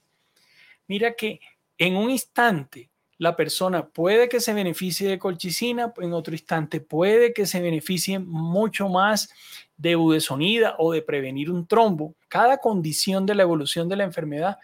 Mira 0.87 1.13
que 1.13 1.39
en 1.77 1.95
un 1.95 2.09
instante 2.09 2.89
la 3.17 3.35
persona 3.35 3.85
puede 3.87 4.29
que 4.29 4.39
se 4.39 4.53
beneficie 4.53 5.07
de 5.09 5.19
colchicina, 5.19 5.93
en 5.97 6.13
otro 6.13 6.33
instante 6.33 6.79
puede 6.79 7.33
que 7.33 7.45
se 7.45 7.61
beneficie 7.61 8.17
mucho 8.17 8.89
más 8.89 9.29
de 9.77 9.95
budesonida 9.95 10.75
o 10.77 10.93
de 10.93 11.01
prevenir 11.01 11.51
un 11.51 11.67
trombo. 11.67 12.15
Cada 12.27 12.57
condición 12.57 13.25
de 13.25 13.35
la 13.35 13.43
evolución 13.43 13.87
de 13.89 13.97
la 13.97 14.05
enfermedad 14.05 14.57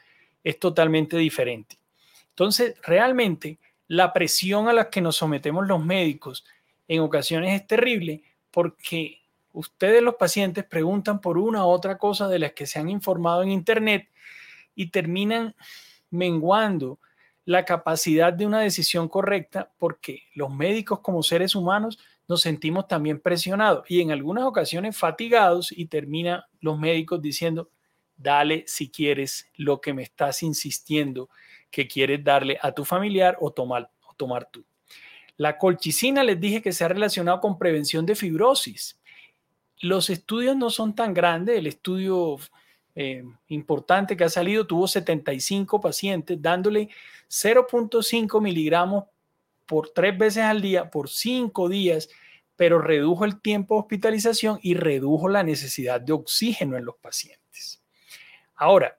es 0.44 0.58
totalmente 0.60 1.18
diferente. 1.18 1.78
Entonces, 2.30 2.76
realmente 2.82 3.60
la 3.88 4.14
presión 4.14 4.68
a 4.68 4.74
la 4.74 4.90
que 4.90 5.02
nos 5.02 5.18
sometemos 5.18 5.68
los 5.68 5.84
médicos 5.84 6.46
en 6.88 7.02
ocasiones 7.02 7.60
es 7.60 7.68
terrible 7.68 8.24
porque 8.52 9.22
ustedes 9.52 10.02
los 10.02 10.16
pacientes 10.16 10.66
preguntan 10.66 11.22
por 11.22 11.38
una 11.38 11.66
u 11.66 11.70
otra 11.70 11.98
cosa 11.98 12.28
de 12.28 12.40
las 12.40 12.54
que 12.54 12.66
se 12.66 12.80
han 12.80 12.90
informado 12.90 13.44
en 13.44 13.52
Internet 13.52 14.10
y 14.76 14.88
terminan 14.88 15.56
menguando 16.10 17.00
la 17.46 17.64
capacidad 17.64 18.34
de 18.34 18.46
una 18.46 18.62
decisión 18.62 19.08
correcta 19.08 19.72
porque 19.78 20.24
los 20.34 20.54
médicos 20.54 21.00
como 21.00 21.22
seres 21.22 21.56
humanos 21.56 22.00
nos 22.28 22.42
sentimos 22.42 22.88
también 22.88 23.20
presionados 23.20 23.86
y 23.90 24.02
en 24.02 24.12
algunas 24.12 24.46
ocasiones 24.46 24.98
fatigados 24.98 25.72
y 25.72 25.86
termina 25.86 26.48
los 26.60 26.80
médicos 26.80 27.22
diciendo, 27.22 27.70
dale 28.18 28.64
si 28.68 28.90
quieres 28.90 29.48
lo 29.56 29.80
que 29.80 29.94
me 29.94 30.02
estás 30.02 30.42
insistiendo 30.42 31.30
que 31.72 31.88
quieres 31.88 32.24
darle 32.24 32.58
a 32.62 32.72
tu 32.72 32.86
familiar 32.86 33.38
o 33.40 33.52
tomar, 33.52 33.90
o 34.08 34.14
tomar 34.14 34.50
tú. 34.50 34.64
La 35.38 35.58
colchicina 35.58 36.24
les 36.24 36.40
dije 36.40 36.62
que 36.62 36.72
se 36.72 36.86
ha 36.86 36.88
relacionado 36.88 37.42
con 37.42 37.58
prevención 37.58 38.06
de 38.06 38.16
fibrosis. 38.16 39.00
Los 39.80 40.10
estudios 40.10 40.56
no 40.56 40.70
son 40.70 40.96
tan 40.96 41.14
grandes. 41.14 41.58
El 41.58 41.68
estudio 41.68 42.38
eh, 42.96 43.24
importante 43.50 44.16
que 44.16 44.24
ha 44.24 44.30
salido 44.30 44.66
tuvo 44.66 44.88
75 44.88 45.82
pacientes 45.82 46.42
dándole 46.42 46.90
0.5 47.30 48.42
miligramos 48.42 49.06
por 49.66 49.90
tres 49.90 50.18
veces 50.18 50.44
al 50.44 50.62
día 50.62 50.90
por 50.90 51.10
cinco 51.10 51.68
días, 51.68 52.10
pero 52.56 52.80
redujo 52.80 53.26
el 53.26 53.42
tiempo 53.42 53.76
de 53.76 53.82
hospitalización 53.82 54.60
y 54.62 54.76
redujo 54.76 55.28
la 55.28 55.44
necesidad 55.44 56.00
de 56.00 56.14
oxígeno 56.14 56.78
en 56.78 56.86
los 56.86 56.96
pacientes. 56.96 57.84
Ahora, 58.56 58.98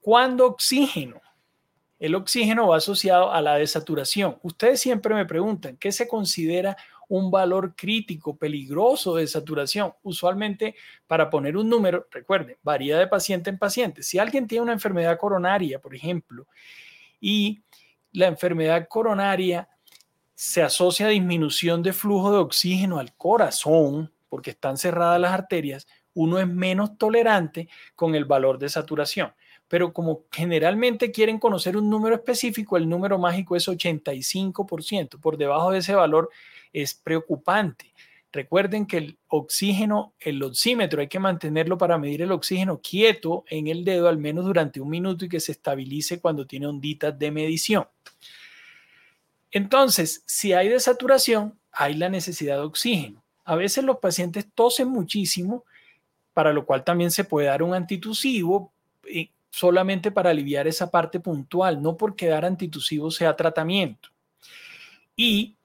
¿cuándo 0.00 0.46
oxígeno? 0.46 1.20
El 2.02 2.16
oxígeno 2.16 2.66
va 2.66 2.78
asociado 2.78 3.30
a 3.30 3.40
la 3.40 3.54
desaturación. 3.54 4.36
Ustedes 4.42 4.80
siempre 4.80 5.14
me 5.14 5.24
preguntan, 5.24 5.76
¿qué 5.76 5.92
se 5.92 6.08
considera 6.08 6.76
un 7.08 7.30
valor 7.30 7.76
crítico, 7.76 8.36
peligroso 8.36 9.14
de 9.14 9.28
saturación? 9.28 9.94
Usualmente, 10.02 10.74
para 11.06 11.30
poner 11.30 11.56
un 11.56 11.68
número, 11.68 12.08
recuerden, 12.10 12.56
varía 12.60 12.98
de 12.98 13.06
paciente 13.06 13.50
en 13.50 13.58
paciente. 13.58 14.02
Si 14.02 14.18
alguien 14.18 14.48
tiene 14.48 14.64
una 14.64 14.72
enfermedad 14.72 15.16
coronaria, 15.16 15.80
por 15.80 15.94
ejemplo, 15.94 16.48
y 17.20 17.62
la 18.10 18.26
enfermedad 18.26 18.88
coronaria 18.88 19.68
se 20.34 20.60
asocia 20.60 21.06
a 21.06 21.10
disminución 21.10 21.84
de 21.84 21.92
flujo 21.92 22.32
de 22.32 22.38
oxígeno 22.38 22.98
al 22.98 23.14
corazón, 23.14 24.12
porque 24.28 24.50
están 24.50 24.76
cerradas 24.76 25.20
las 25.20 25.30
arterias, 25.30 25.86
uno 26.14 26.40
es 26.40 26.48
menos 26.48 26.98
tolerante 26.98 27.68
con 27.94 28.16
el 28.16 28.24
valor 28.24 28.58
de 28.58 28.70
saturación. 28.70 29.32
Pero 29.72 29.94
como 29.94 30.24
generalmente 30.30 31.10
quieren 31.12 31.38
conocer 31.38 31.78
un 31.78 31.88
número 31.88 32.14
específico, 32.14 32.76
el 32.76 32.86
número 32.86 33.18
mágico 33.18 33.56
es 33.56 33.66
85%. 33.68 35.18
Por 35.18 35.38
debajo 35.38 35.70
de 35.70 35.78
ese 35.78 35.94
valor 35.94 36.28
es 36.74 36.92
preocupante. 36.92 37.94
Recuerden 38.30 38.84
que 38.84 38.98
el 38.98 39.18
oxígeno, 39.28 40.12
el 40.20 40.42
oxímetro, 40.42 41.00
hay 41.00 41.08
que 41.08 41.18
mantenerlo 41.18 41.78
para 41.78 41.96
medir 41.96 42.20
el 42.20 42.32
oxígeno 42.32 42.82
quieto 42.82 43.46
en 43.48 43.66
el 43.66 43.82
dedo 43.82 44.10
al 44.10 44.18
menos 44.18 44.44
durante 44.44 44.78
un 44.78 44.90
minuto 44.90 45.24
y 45.24 45.30
que 45.30 45.40
se 45.40 45.52
estabilice 45.52 46.20
cuando 46.20 46.46
tiene 46.46 46.66
onditas 46.66 47.18
de 47.18 47.30
medición. 47.30 47.88
Entonces, 49.50 50.22
si 50.26 50.52
hay 50.52 50.68
desaturación, 50.68 51.58
hay 51.72 51.94
la 51.94 52.10
necesidad 52.10 52.56
de 52.56 52.64
oxígeno. 52.64 53.22
A 53.46 53.56
veces 53.56 53.84
los 53.84 54.00
pacientes 54.00 54.44
tosen 54.54 54.88
muchísimo, 54.88 55.64
para 56.34 56.52
lo 56.52 56.66
cual 56.66 56.84
también 56.84 57.10
se 57.10 57.24
puede 57.24 57.46
dar 57.46 57.62
un 57.62 57.72
antitusivo 57.72 58.70
eh, 59.04 59.30
solamente 59.52 60.10
para 60.10 60.30
aliviar 60.30 60.66
esa 60.66 60.90
parte 60.90 61.20
puntual, 61.20 61.82
no 61.82 61.96
porque 61.98 62.26
dar 62.26 62.46
antitusivo 62.46 63.10
sea 63.10 63.36
tratamiento. 63.36 64.08
Y 65.14 65.56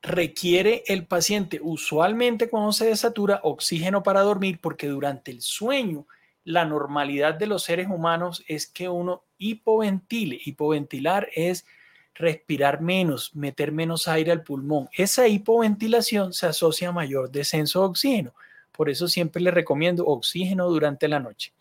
requiere 0.00 0.82
el 0.86 1.06
paciente 1.06 1.60
usualmente 1.62 2.48
cuando 2.48 2.72
se 2.72 2.86
desatura 2.86 3.40
oxígeno 3.42 4.02
para 4.02 4.22
dormir 4.22 4.58
porque 4.62 4.88
durante 4.88 5.30
el 5.30 5.42
sueño 5.42 6.06
la 6.44 6.64
normalidad 6.64 7.34
de 7.34 7.46
los 7.46 7.64
seres 7.64 7.88
humanos 7.88 8.42
es 8.48 8.66
que 8.66 8.88
uno 8.88 9.24
hipoventile. 9.36 10.40
Hipoventilar 10.42 11.28
es 11.34 11.66
respirar 12.14 12.80
menos, 12.80 13.36
meter 13.36 13.70
menos 13.70 14.08
aire 14.08 14.32
al 14.32 14.44
pulmón. 14.44 14.88
Esa 14.96 15.28
hipoventilación 15.28 16.32
se 16.32 16.46
asocia 16.46 16.88
a 16.88 16.92
mayor 16.92 17.30
descenso 17.30 17.80
de 17.80 17.86
oxígeno. 17.86 18.34
Por 18.72 18.88
eso 18.88 19.08
siempre 19.08 19.42
le 19.42 19.50
recomiendo 19.50 20.06
oxígeno 20.06 20.68
durante 20.68 21.08
la 21.08 21.20
noche. 21.20 21.52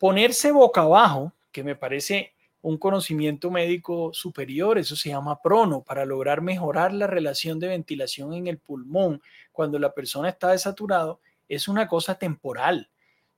Ponerse 0.00 0.50
boca 0.50 0.80
abajo, 0.80 1.34
que 1.52 1.62
me 1.62 1.76
parece 1.76 2.32
un 2.62 2.78
conocimiento 2.78 3.50
médico 3.50 4.14
superior, 4.14 4.78
eso 4.78 4.96
se 4.96 5.10
llama 5.10 5.42
prono, 5.42 5.82
para 5.82 6.06
lograr 6.06 6.40
mejorar 6.40 6.94
la 6.94 7.06
relación 7.06 7.60
de 7.60 7.68
ventilación 7.68 8.32
en 8.32 8.46
el 8.46 8.56
pulmón 8.56 9.20
cuando 9.52 9.78
la 9.78 9.92
persona 9.92 10.30
está 10.30 10.52
desaturado, 10.52 11.20
es 11.50 11.68
una 11.68 11.86
cosa 11.86 12.14
temporal. 12.14 12.88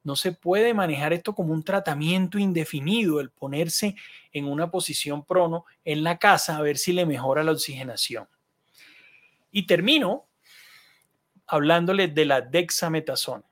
No 0.05 0.15
se 0.15 0.31
puede 0.31 0.73
manejar 0.73 1.13
esto 1.13 1.35
como 1.35 1.53
un 1.53 1.65
tratamiento 1.65 2.39
indefinido, 2.39 3.19
el 3.19 3.31
ponerse 3.31 3.97
en 4.33 4.45
una 4.45 4.71
posición 4.71 5.25
prono 5.25 5.65
en 5.85 6.05
la 6.05 6.19
casa 6.19 6.57
a 6.57 6.63
ver 6.63 6.79
si 6.79 6.93
le 6.93 7.07
mejora 7.07 7.43
la 7.43 7.51
oxigenación. 7.51 8.29
Y 9.51 9.67
termino 9.67 10.29
hablándole 11.49 12.07
de 12.07 12.25
la 12.25 12.41
dexametasona. 12.41 13.43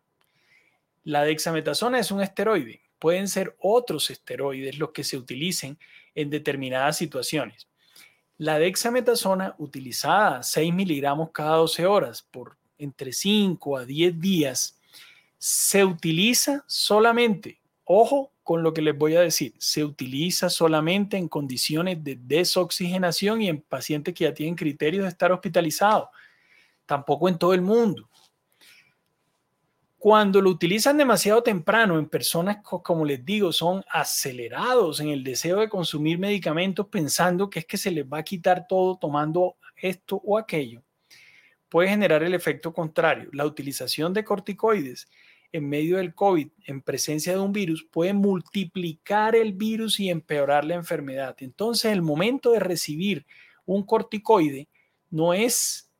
La 1.03 1.25
dexametasona 1.25 1.99
es 1.99 2.13
un 2.13 2.21
esteroide. 2.21 2.83
Pueden 3.01 3.27
ser 3.27 3.57
otros 3.59 4.11
esteroides 4.11 4.79
los 4.79 4.91
que 4.91 5.03
se 5.03 5.17
utilicen 5.17 5.77
en 6.15 6.31
determinadas 6.31 6.97
situaciones. 6.97 7.67
La 8.39 8.59
dexametasona 8.59 9.57
utilizada 9.59 10.43
6 10.43 10.73
miligramos 10.73 11.31
cada 11.33 11.57
12 11.57 11.87
horas 11.87 12.23
por 12.23 12.57
entre 12.79 13.13
5 13.13 13.77
a 13.77 13.85
10 13.85 14.21
días 14.21 14.81
se 15.41 15.87
utiliza 15.87 16.65
solamente, 16.67 17.61
ojo 17.85 18.31
con 18.43 18.63
lo 18.63 18.75
que 18.75 18.83
les 18.83 18.97
voy 18.97 19.17
a 19.17 19.23
decir, 19.23 19.55
se 19.57 19.83
utiliza 19.83 20.51
solamente 20.51 21.17
en 21.17 21.29
condiciones 21.29 22.05
de 22.05 22.19
desoxigenación 22.21 23.41
y 23.41 23.49
en 23.49 23.63
pacientes 23.63 24.13
que 24.13 24.25
ya 24.25 24.35
tienen 24.35 24.55
criterios 24.55 25.05
de 25.05 25.09
estar 25.09 25.33
hospitalizados, 25.33 26.09
tampoco 26.85 27.29
en 27.31 27.39
todo 27.39 27.55
el 27.55 27.63
mundo. 27.63 28.10
Cuando 30.01 30.41
lo 30.41 30.49
utilizan 30.49 30.97
demasiado 30.97 31.43
temprano 31.43 31.99
en 31.99 32.09
personas, 32.09 32.63
como 32.63 33.05
les 33.05 33.23
digo, 33.23 33.53
son 33.53 33.85
acelerados 33.93 34.99
en 35.01 35.11
el 35.11 35.23
deseo 35.23 35.61
de 35.61 35.69
consumir 35.69 36.19
medicamentos 36.19 36.87
pensando 36.87 37.51
que 37.51 37.59
es 37.59 37.67
que 37.67 37.77
se 37.77 37.91
les 37.91 38.07
va 38.07 38.17
a 38.17 38.23
quitar 38.23 38.67
todo 38.67 38.97
tomando 38.97 39.57
esto 39.77 40.17
o 40.25 40.39
aquello, 40.39 40.83
puede 41.69 41.91
generar 41.91 42.23
el 42.23 42.33
efecto 42.33 42.73
contrario. 42.73 43.29
La 43.35 43.45
utilización 43.45 44.15
de 44.15 44.25
corticoides 44.25 45.07
en 45.53 45.69
medio 45.69 45.99
del 45.99 46.15
COVID, 46.15 46.49
en 46.65 46.81
presencia 46.81 47.35
de 47.35 47.41
un 47.41 47.53
virus, 47.53 47.85
puede 47.85 48.15
multiplicar 48.15 49.37
el 49.37 49.53
virus 49.53 50.01
y 50.01 50.09
empeorar 50.09 50.65
la 50.65 50.77
enfermedad. 50.77 51.37
Entonces, 51.41 51.93
el 51.93 52.01
momento 52.01 52.53
de 52.53 52.61
recibir 52.61 53.27
un 53.67 53.83
corticoide 53.83 54.67
no 55.11 55.35
es 55.35 55.91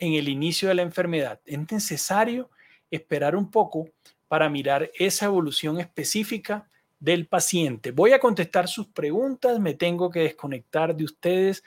en 0.00 0.14
el 0.14 0.28
inicio 0.28 0.66
de 0.68 0.74
la 0.74 0.82
enfermedad. 0.82 1.40
Es 1.44 1.60
necesario 1.70 2.50
esperar 2.90 3.36
un 3.36 3.50
poco 3.50 3.88
para 4.28 4.48
mirar 4.48 4.90
esa 4.98 5.26
evolución 5.26 5.80
específica 5.80 6.68
del 6.98 7.26
paciente. 7.26 7.90
Voy 7.90 8.12
a 8.12 8.18
contestar 8.18 8.68
sus 8.68 8.86
preguntas, 8.88 9.60
me 9.60 9.74
tengo 9.74 10.10
que 10.10 10.20
desconectar 10.20 10.96
de 10.96 11.04
ustedes 11.04 11.62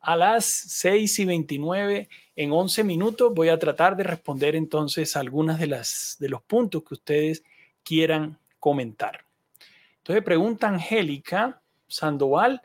a 0.00 0.16
las 0.16 0.44
6 0.44 1.18
y 1.18 1.24
29 1.24 2.08
en 2.36 2.52
11 2.52 2.84
minutos. 2.84 3.32
Voy 3.34 3.48
a 3.48 3.58
tratar 3.58 3.96
de 3.96 4.04
responder 4.04 4.56
entonces 4.56 5.16
algunas 5.16 5.58
de, 5.58 5.68
las, 5.68 6.16
de 6.18 6.28
los 6.28 6.42
puntos 6.42 6.82
que 6.84 6.94
ustedes 6.94 7.44
quieran 7.82 8.38
comentar. 8.58 9.24
Entonces 9.98 10.24
pregunta 10.24 10.68
Angélica 10.68 11.60
Sandoval, 11.86 12.62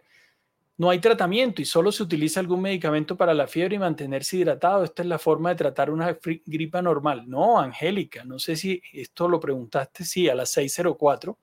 no 0.78 0.90
hay 0.90 1.00
tratamiento 1.00 1.62
y 1.62 1.66
solo 1.66 1.92
se 1.92 2.04
utiliza 2.04 2.40
algún 2.40 2.62
medicamento 2.62 3.16
para 3.16 3.34
la 3.34 3.48
fiebre 3.48 3.76
y 3.76 3.80
mantenerse 3.80 4.38
hidratado. 4.38 4.84
Esta 4.84 5.04
es 5.04 5.08
la 5.08 5.20
forma 5.20 5.50
de 5.50 5.56
tratar 5.56 5.92
una 5.92 6.18
gripa 6.46 6.82
normal. 6.82 7.30
No, 7.30 7.60
Angélica, 7.60 8.24
no 8.24 8.40
sé 8.40 8.56
si 8.56 8.82
esto 8.92 9.28
lo 9.28 9.40
preguntaste, 9.40 10.04
sí, 10.04 10.30
a 10.30 10.36
las 10.36 10.50
604. 10.52 11.38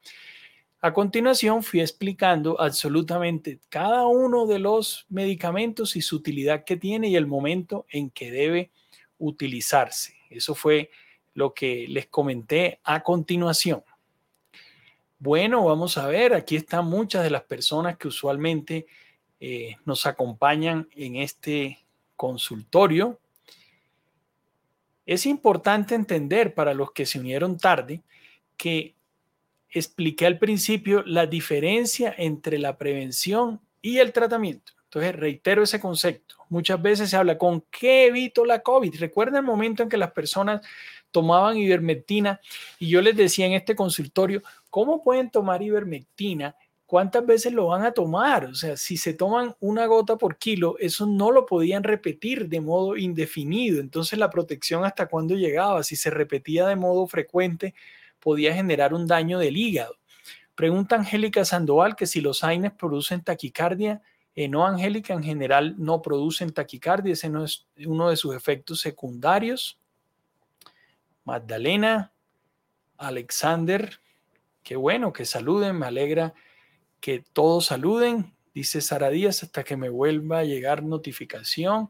A 0.82 0.92
continuación 0.92 1.62
fui 1.62 1.80
explicando 1.80 2.60
absolutamente 2.60 3.60
cada 3.68 4.06
uno 4.06 4.46
de 4.46 4.58
los 4.58 5.06
medicamentos 5.10 5.94
y 5.94 6.00
su 6.00 6.16
utilidad 6.16 6.64
que 6.64 6.76
tiene 6.76 7.08
y 7.08 7.16
el 7.16 7.26
momento 7.26 7.86
en 7.90 8.10
que 8.10 8.30
debe 8.30 8.70
utilizarse. 9.18 10.14
Eso 10.30 10.54
fue 10.54 10.90
lo 11.34 11.54
que 11.54 11.86
les 11.86 12.06
comenté 12.06 12.80
a 12.82 13.02
continuación. 13.02 13.84
Bueno, 15.18 15.64
vamos 15.66 15.98
a 15.98 16.06
ver, 16.06 16.32
aquí 16.32 16.56
están 16.56 16.86
muchas 16.86 17.22
de 17.22 17.30
las 17.30 17.42
personas 17.42 17.98
que 17.98 18.08
usualmente 18.08 18.86
eh, 19.40 19.76
nos 19.86 20.06
acompañan 20.06 20.88
en 20.94 21.16
este 21.16 21.78
consultorio. 22.14 23.18
Es 25.06 25.26
importante 25.26 25.94
entender 25.94 26.54
para 26.54 26.74
los 26.74 26.92
que 26.92 27.06
se 27.06 27.18
unieron 27.18 27.58
tarde 27.58 28.02
que 28.56 28.94
expliqué 29.70 30.26
al 30.26 30.38
principio 30.38 31.02
la 31.06 31.26
diferencia 31.26 32.14
entre 32.16 32.58
la 32.58 32.76
prevención 32.76 33.60
y 33.80 33.98
el 33.98 34.12
tratamiento. 34.12 34.72
Entonces, 34.84 35.14
reitero 35.14 35.62
ese 35.62 35.80
concepto. 35.80 36.34
Muchas 36.48 36.82
veces 36.82 37.10
se 37.10 37.16
habla 37.16 37.38
con 37.38 37.62
qué 37.70 38.06
evito 38.06 38.44
la 38.44 38.60
COVID. 38.60 38.98
Recuerda 38.98 39.38
el 39.38 39.44
momento 39.44 39.82
en 39.82 39.88
que 39.88 39.96
las 39.96 40.10
personas 40.10 40.62
tomaban 41.12 41.56
ivermectina 41.56 42.40
y 42.78 42.88
yo 42.88 43.00
les 43.00 43.16
decía 43.16 43.46
en 43.46 43.52
este 43.52 43.74
consultorio, 43.74 44.42
¿cómo 44.68 45.02
pueden 45.02 45.30
tomar 45.30 45.62
ivermectina? 45.62 46.56
¿Cuántas 46.90 47.24
veces 47.24 47.52
lo 47.52 47.68
van 47.68 47.84
a 47.84 47.92
tomar? 47.92 48.46
O 48.46 48.54
sea, 48.56 48.76
si 48.76 48.96
se 48.96 49.14
toman 49.14 49.54
una 49.60 49.86
gota 49.86 50.18
por 50.18 50.38
kilo, 50.38 50.74
eso 50.80 51.06
no 51.06 51.30
lo 51.30 51.46
podían 51.46 51.84
repetir 51.84 52.48
de 52.48 52.60
modo 52.60 52.96
indefinido. 52.96 53.80
Entonces, 53.80 54.18
la 54.18 54.28
protección 54.28 54.84
hasta 54.84 55.06
cuándo 55.06 55.36
llegaba, 55.36 55.84
si 55.84 55.94
se 55.94 56.10
repetía 56.10 56.66
de 56.66 56.74
modo 56.74 57.06
frecuente, 57.06 57.76
podía 58.18 58.52
generar 58.52 58.92
un 58.92 59.06
daño 59.06 59.38
del 59.38 59.56
hígado. 59.56 59.98
Pregunta 60.56 60.96
Angélica 60.96 61.44
Sandoval 61.44 61.94
que 61.94 62.08
si 62.08 62.20
los 62.20 62.42
AINES 62.42 62.72
producen 62.72 63.22
taquicardia. 63.22 64.02
Eh, 64.34 64.48
no, 64.48 64.66
Angélica, 64.66 65.14
en 65.14 65.22
general 65.22 65.76
no 65.78 66.02
producen 66.02 66.50
taquicardia, 66.52 67.12
ese 67.12 67.28
no 67.28 67.44
es 67.44 67.68
uno 67.86 68.10
de 68.10 68.16
sus 68.16 68.34
efectos 68.34 68.80
secundarios. 68.80 69.78
Magdalena, 71.22 72.12
Alexander, 72.98 74.00
qué 74.64 74.74
bueno 74.74 75.12
que 75.12 75.24
saluden, 75.24 75.78
me 75.78 75.86
alegra 75.86 76.34
que 77.00 77.24
todos 77.32 77.66
saluden, 77.66 78.32
dice 78.54 78.80
Sara 78.80 79.10
Díaz, 79.10 79.42
hasta 79.42 79.64
que 79.64 79.76
me 79.76 79.88
vuelva 79.88 80.40
a 80.40 80.44
llegar 80.44 80.82
notificación. 80.82 81.88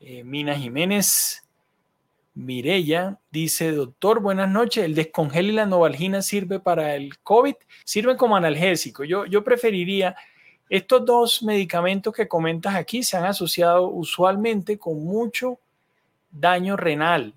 Eh, 0.00 0.24
Mina 0.24 0.54
Jiménez, 0.54 1.42
Mirella 2.34 3.18
dice, 3.30 3.72
doctor, 3.72 4.20
buenas 4.20 4.50
noches, 4.50 4.84
¿el 4.84 4.94
descongel 4.94 5.50
y 5.50 5.52
la 5.52 5.66
novalgina 5.66 6.22
sirve 6.22 6.60
para 6.60 6.94
el 6.94 7.18
COVID? 7.18 7.54
Sirve 7.84 8.16
como 8.16 8.36
analgésico. 8.36 9.04
Yo, 9.04 9.24
yo 9.26 9.42
preferiría, 9.42 10.16
estos 10.68 11.04
dos 11.04 11.42
medicamentos 11.42 12.12
que 12.12 12.28
comentas 12.28 12.74
aquí 12.74 13.02
se 13.02 13.16
han 13.16 13.24
asociado 13.24 13.88
usualmente 13.88 14.78
con 14.78 15.04
mucho 15.04 15.60
daño 16.30 16.76
renal. 16.76 17.34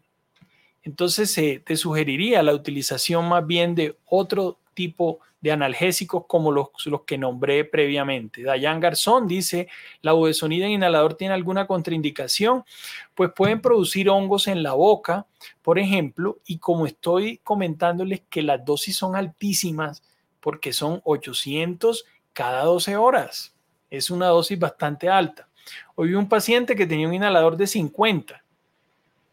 Entonces 0.84 1.34
te 1.64 1.76
sugeriría 1.76 2.42
la 2.42 2.56
utilización 2.56 3.28
más 3.30 3.46
bien 3.46 3.76
de 3.76 3.98
otro 4.06 4.58
tipo 4.80 5.20
de 5.42 5.52
analgésicos 5.52 6.24
como 6.26 6.54
los, 6.54 6.70
los 6.86 7.02
que 7.02 7.18
nombré 7.18 7.66
previamente. 7.66 8.44
Dayan 8.44 8.80
Garzón 8.80 9.28
dice, 9.28 9.68
¿la 10.02 10.14
budesonida 10.14 10.68
en 10.68 10.72
inhalador 10.72 11.16
tiene 11.16 11.34
alguna 11.34 11.68
contraindicación? 11.68 12.64
Pues 13.14 13.32
pueden 13.36 13.60
producir 13.60 14.10
hongos 14.10 14.48
en 14.48 14.64
la 14.64 14.72
boca, 14.72 15.28
por 15.62 15.80
ejemplo, 15.80 16.40
y 16.46 16.60
como 16.60 16.86
estoy 16.86 17.40
comentándoles 17.40 18.22
que 18.30 18.42
las 18.42 18.64
dosis 18.64 18.96
son 18.96 19.18
altísimas, 19.18 20.02
porque 20.40 20.72
son 20.72 21.02
800 21.04 22.06
cada 22.32 22.64
12 22.64 22.96
horas. 22.96 23.54
Es 23.90 24.10
una 24.10 24.28
dosis 24.28 24.58
bastante 24.58 25.10
alta. 25.10 25.50
Hoy 25.96 26.08
vi 26.08 26.14
un 26.14 26.30
paciente 26.30 26.74
que 26.74 26.88
tenía 26.88 27.06
un 27.06 27.14
inhalador 27.14 27.58
de 27.58 27.68
50 27.68 28.46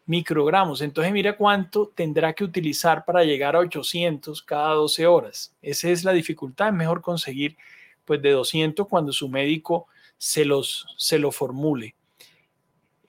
microgramos. 0.07 0.81
Entonces 0.81 1.13
mira 1.13 1.37
cuánto 1.37 1.93
tendrá 1.95 2.33
que 2.33 2.45
utilizar 2.45 3.05
para 3.05 3.25
llegar 3.25 3.57
a 3.57 3.61
800 3.61 4.43
cada 4.43 4.75
12 4.75 5.07
horas. 5.07 5.55
Esa 5.61 5.91
es 5.91 6.05
la 6.05 6.13
dificultad. 6.13 6.69
Es 6.69 6.75
mejor 6.75 7.03
conseguir 7.03 7.57
pues 8.05 8.23
de 8.23 8.31
200 8.31 8.87
cuando 8.89 9.13
su 9.13 9.29
médico 9.29 9.89
se, 10.17 10.45
los, 10.45 10.87
se 10.97 11.19
lo 11.19 11.33
formule. 11.33 11.95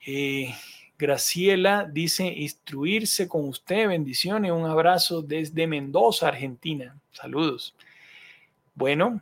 Eh, 0.05 0.53
Graciela 0.97 1.85
dice 1.85 2.25
instruirse 2.25 3.27
con 3.27 3.47
usted. 3.47 3.87
Bendiciones. 3.87 4.51
Un 4.51 4.65
abrazo 4.65 5.21
desde 5.21 5.67
Mendoza, 5.67 6.27
Argentina. 6.27 6.99
Saludos. 7.11 7.75
Bueno, 8.73 9.21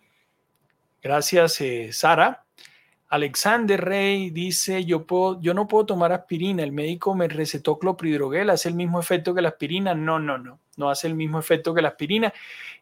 gracias 1.02 1.60
eh, 1.60 1.92
Sara. 1.92 2.45
Alexander 3.08 3.80
Rey 3.80 4.32
dice, 4.32 4.84
yo, 4.84 5.06
puedo, 5.06 5.40
yo 5.40 5.54
no 5.54 5.68
puedo 5.68 5.86
tomar 5.86 6.12
aspirina, 6.12 6.64
el 6.64 6.72
médico 6.72 7.14
me 7.14 7.28
recetó 7.28 7.78
clopridogrel, 7.78 8.50
¿hace 8.50 8.70
el 8.70 8.76
mismo 8.76 9.00
efecto 9.00 9.34
que 9.36 9.44
la 9.44 9.50
aspirina? 9.50 9.94
No, 9.94 10.20
no, 10.20 10.40
no, 10.40 10.60
no 10.78 10.90
hace 10.90 11.08
el 11.08 11.14
mismo 11.14 11.38
efecto 11.38 11.74
que 11.74 11.84
la 11.84 11.90
aspirina. 11.90 12.34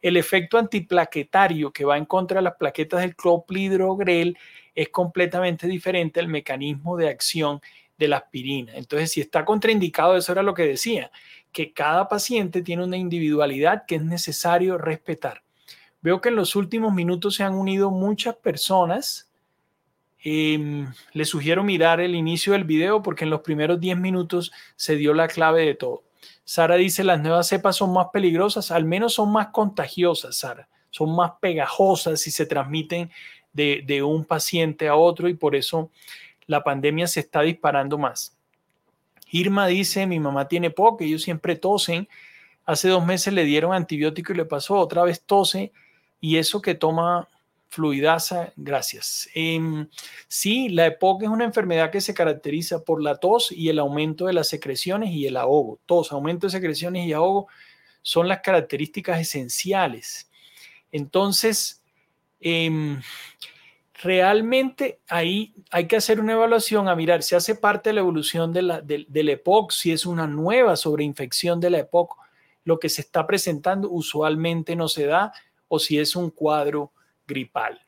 El 0.01 0.15
efecto 0.15 0.57
antiplaquetario 0.57 1.71
que 1.71 1.83
va 1.83 1.97
en 1.97 2.05
contra 2.05 2.37
de 2.37 2.43
las 2.43 2.55
plaquetas 2.55 3.01
del 3.01 3.15
clopidogrel 3.15 4.37
es 4.73 4.89
completamente 4.89 5.67
diferente 5.67 6.21
al 6.21 6.29
mecanismo 6.29 6.95
de 6.95 7.09
acción 7.09 7.59
de 7.97 8.07
la 8.07 8.17
aspirina. 8.17 8.73
Entonces, 8.75 9.11
si 9.11 9.21
está 9.21 9.43
contraindicado, 9.43 10.15
eso 10.15 10.31
era 10.31 10.41
lo 10.41 10.53
que 10.53 10.65
decía, 10.65 11.11
que 11.51 11.73
cada 11.73 12.07
paciente 12.07 12.61
tiene 12.61 12.83
una 12.85 12.97
individualidad 12.97 13.83
que 13.85 13.95
es 13.95 14.03
necesario 14.03 14.77
respetar. 14.77 15.43
Veo 16.01 16.21
que 16.21 16.29
en 16.29 16.35
los 16.35 16.55
últimos 16.55 16.93
minutos 16.93 17.35
se 17.35 17.43
han 17.43 17.53
unido 17.53 17.91
muchas 17.91 18.35
personas 18.35 19.29
Em, 20.25 20.87
le 21.11 21.25
sugiero 21.25 21.63
mirar 21.65 21.99
el 21.99 22.15
inicio 22.15 22.53
del 22.53 22.63
video 22.63 23.03
porque 23.03 23.25
en 23.25 23.29
los 23.29 23.41
primeros 23.41 23.79
10 23.81 23.97
minutos 23.97 24.53
se 24.77 24.95
dio 24.95 25.13
la 25.13 25.27
clave 25.27 25.65
de 25.65 25.75
todo. 25.75 26.03
Sara 26.45 26.75
dice, 26.75 27.03
las 27.03 27.19
nuevas 27.19 27.47
cepas 27.47 27.75
son 27.75 27.91
más 27.91 28.07
peligrosas, 28.13 28.71
al 28.71 28.85
menos 28.85 29.13
son 29.13 29.31
más 29.31 29.47
contagiosas, 29.47 30.37
Sara, 30.37 30.69
son 30.91 31.13
más 31.13 31.33
pegajosas 31.41 32.25
y 32.25 32.31
se 32.31 32.45
transmiten 32.45 33.11
de, 33.51 33.83
de 33.85 34.01
un 34.01 34.23
paciente 34.23 34.87
a 34.87 34.95
otro 34.95 35.27
y 35.27 35.33
por 35.33 35.55
eso 35.55 35.91
la 36.47 36.63
pandemia 36.63 37.07
se 37.07 37.19
está 37.19 37.41
disparando 37.41 37.97
más. 37.97 38.37
Irma 39.29 39.67
dice, 39.67 40.07
mi 40.07 40.19
mamá 40.19 40.47
tiene 40.47 40.69
poco, 40.69 41.03
ellos 41.03 41.23
siempre 41.23 41.55
tosen. 41.55 42.07
Hace 42.65 42.87
dos 42.87 43.05
meses 43.05 43.33
le 43.33 43.43
dieron 43.43 43.73
antibiótico 43.73 44.31
y 44.31 44.37
le 44.37 44.45
pasó, 44.45 44.75
otra 44.75 45.03
vez 45.03 45.21
tose 45.23 45.73
y 46.21 46.37
eso 46.37 46.61
que 46.61 46.75
toma 46.75 47.27
fluidasa, 47.73 48.53
gracias. 48.55 49.27
Em, 49.33 49.87
sí, 50.27 50.69
la 50.69 50.85
EPOC 50.85 51.23
es 51.23 51.29
una 51.29 51.43
enfermedad 51.43 51.89
que 51.89 52.01
se 52.01 52.13
caracteriza 52.13 52.83
por 52.83 53.01
la 53.01 53.15
tos 53.15 53.51
y 53.51 53.69
el 53.69 53.79
aumento 53.79 54.27
de 54.27 54.33
las 54.33 54.47
secreciones 54.47 55.09
y 55.09 55.25
el 55.25 55.37
ahogo. 55.37 55.79
Tos, 55.87 56.11
aumento 56.11 56.45
de 56.45 56.51
secreciones 56.51 57.07
y 57.07 57.13
ahogo 57.13 57.47
son 58.03 58.27
las 58.27 58.41
características 58.41 59.19
esenciales. 59.19 60.29
Entonces, 60.91 61.83
em, 62.39 63.01
realmente 64.03 64.99
ahí 65.07 65.55
hay 65.71 65.87
que 65.87 65.95
hacer 65.95 66.19
una 66.19 66.33
evaluación 66.33 66.87
a 66.87 66.95
mirar 66.95 67.23
si 67.23 67.33
hace 67.33 67.55
parte 67.55 67.89
de 67.89 67.95
la 67.95 68.01
evolución 68.01 68.53
de 68.53 68.61
la, 68.61 68.81
de, 68.81 69.07
de 69.09 69.23
la 69.23 69.31
EPOC, 69.31 69.71
si 69.71 69.91
es 69.91 70.05
una 70.05 70.27
nueva 70.27 70.75
sobreinfección 70.75 71.59
de 71.59 71.71
la 71.71 71.79
EPOC, 71.79 72.17
lo 72.65 72.77
que 72.77 72.89
se 72.89 73.01
está 73.01 73.25
presentando 73.25 73.89
usualmente 73.89 74.75
no 74.75 74.87
se 74.87 75.07
da, 75.07 75.33
o 75.67 75.79
si 75.79 75.97
es 75.97 76.15
un 76.15 76.29
cuadro 76.29 76.91
gripal. 77.27 77.81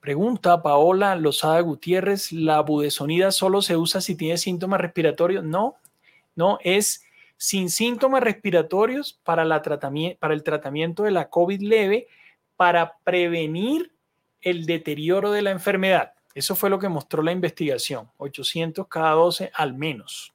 Pregunta 0.00 0.62
Paola 0.62 1.16
Lozada 1.16 1.60
Gutiérrez, 1.60 2.32
¿la 2.32 2.60
budesonida 2.60 3.32
solo 3.32 3.62
se 3.62 3.76
usa 3.76 4.00
si 4.00 4.14
tiene 4.14 4.38
síntomas 4.38 4.80
respiratorios? 4.80 5.44
No, 5.44 5.76
no, 6.36 6.58
es 6.62 7.04
sin 7.36 7.70
síntomas 7.70 8.22
respiratorios 8.22 9.18
para, 9.24 9.44
para 10.18 10.34
el 10.34 10.42
tratamiento 10.42 11.02
de 11.02 11.10
la 11.10 11.28
COVID 11.28 11.60
leve 11.60 12.08
para 12.56 12.98
prevenir 13.04 13.92
el 14.40 14.66
deterioro 14.66 15.30
de 15.30 15.42
la 15.42 15.50
enfermedad. 15.50 16.12
Eso 16.34 16.54
fue 16.54 16.70
lo 16.70 16.78
que 16.78 16.88
mostró 16.88 17.22
la 17.22 17.32
investigación, 17.32 18.10
800 18.18 18.86
cada 18.88 19.12
12 19.12 19.50
al 19.54 19.74
menos. 19.74 20.32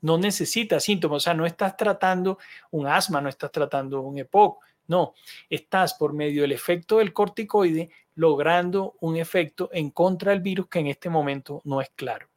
No 0.00 0.18
necesita 0.18 0.80
síntomas, 0.80 1.16
o 1.16 1.20
sea, 1.20 1.34
no 1.34 1.46
estás 1.46 1.76
tratando 1.76 2.38
un 2.70 2.86
asma, 2.86 3.20
no 3.20 3.28
estás 3.28 3.52
tratando 3.52 4.00
un 4.00 4.18
EPOC, 4.18 4.58
no, 4.88 5.14
estás 5.48 5.94
por 5.94 6.12
medio 6.12 6.42
del 6.42 6.52
efecto 6.52 6.98
del 6.98 7.12
corticoide 7.12 7.90
logrando 8.14 8.94
un 9.00 9.16
efecto 9.16 9.70
en 9.72 9.90
contra 9.90 10.32
del 10.32 10.40
virus 10.40 10.68
que 10.68 10.80
en 10.80 10.88
este 10.88 11.08
momento 11.08 11.62
no 11.64 11.80
es 11.80 11.90
claro. 11.90 12.28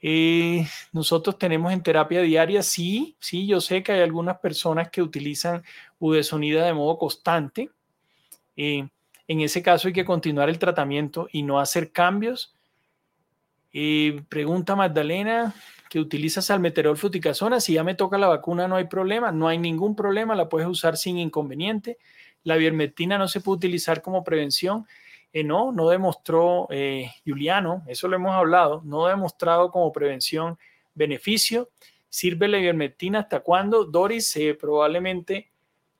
Eh, 0.00 0.66
nosotros 0.92 1.38
tenemos 1.38 1.72
en 1.72 1.82
terapia 1.82 2.20
diaria, 2.22 2.62
sí, 2.62 3.16
sí, 3.18 3.46
yo 3.46 3.60
sé 3.60 3.82
que 3.82 3.92
hay 3.92 4.02
algunas 4.02 4.38
personas 4.38 4.90
que 4.90 5.02
utilizan 5.02 5.62
udesonida 5.98 6.64
de 6.64 6.74
modo 6.74 6.98
constante. 6.98 7.70
Eh, 8.56 8.88
en 9.28 9.40
ese 9.40 9.62
caso 9.62 9.88
hay 9.88 9.94
que 9.94 10.04
continuar 10.04 10.48
el 10.48 10.58
tratamiento 10.58 11.28
y 11.32 11.42
no 11.42 11.58
hacer 11.58 11.90
cambios. 11.90 12.54
Eh, 13.72 14.22
pregunta 14.28 14.76
Magdalena, 14.76 15.54
que 15.88 16.00
utiliza 16.00 16.42
salmeterol 16.42 16.96
fluticasona, 16.96 17.60
si 17.60 17.74
ya 17.74 17.84
me 17.84 17.94
toca 17.94 18.18
la 18.18 18.28
vacuna 18.28 18.68
no 18.68 18.76
hay 18.76 18.84
problema, 18.84 19.32
no 19.32 19.48
hay 19.48 19.58
ningún 19.58 19.94
problema, 19.94 20.34
la 20.34 20.48
puedes 20.48 20.68
usar 20.68 20.96
sin 20.96 21.18
inconveniente. 21.18 21.98
La 22.42 22.56
biermetina 22.56 23.18
no 23.18 23.28
se 23.28 23.40
puede 23.40 23.56
utilizar 23.56 24.02
como 24.02 24.24
prevención. 24.24 24.86
Eh, 25.32 25.44
no, 25.44 25.72
no 25.72 25.88
demostró, 25.88 26.66
eh, 26.70 27.10
Juliano, 27.26 27.82
eso 27.86 28.08
lo 28.08 28.16
hemos 28.16 28.32
hablado, 28.32 28.82
no 28.84 29.06
ha 29.06 29.10
demostrado 29.10 29.70
como 29.70 29.92
prevención 29.92 30.58
beneficio. 30.94 31.70
¿Sirve 32.08 32.48
la 32.48 32.58
ivermectina 32.58 33.20
hasta 33.20 33.40
cuándo? 33.40 33.84
Doris, 33.84 34.34
eh, 34.36 34.56
probablemente 34.58 35.50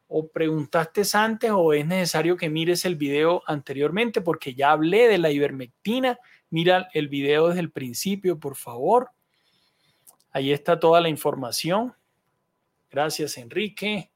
o 0.08 0.28
preguntaste 0.28 1.02
antes 1.14 1.50
o 1.50 1.72
es 1.72 1.84
necesario 1.84 2.36
que 2.36 2.48
mires 2.48 2.84
el 2.84 2.94
video 2.94 3.42
anteriormente 3.46 4.20
porque 4.20 4.54
ya 4.54 4.70
hablé 4.70 5.08
de 5.08 5.18
la 5.18 5.30
ivermectina. 5.30 6.18
Mira 6.50 6.88
el 6.94 7.08
video 7.08 7.48
desde 7.48 7.60
el 7.60 7.72
principio, 7.72 8.38
por 8.38 8.54
favor. 8.54 9.10
Ahí 10.36 10.52
está 10.52 10.78
toda 10.78 11.00
la 11.00 11.08
información. 11.08 11.94
Gracias, 12.90 13.38
Enrique. 13.38 14.10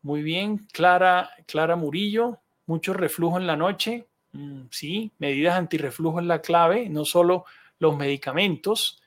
Muy 0.00 0.22
bien, 0.22 0.58
Clara, 0.72 1.30
Clara 1.44 1.74
Murillo. 1.74 2.38
Mucho 2.66 2.92
reflujo 2.92 3.36
en 3.36 3.48
la 3.48 3.56
noche. 3.56 4.06
Mm, 4.30 4.66
sí, 4.70 5.10
medidas 5.18 5.58
antirreflujo 5.58 6.20
es 6.20 6.26
la 6.26 6.40
clave, 6.40 6.88
no 6.88 7.04
solo 7.04 7.46
los 7.80 7.96
medicamentos. 7.96 9.02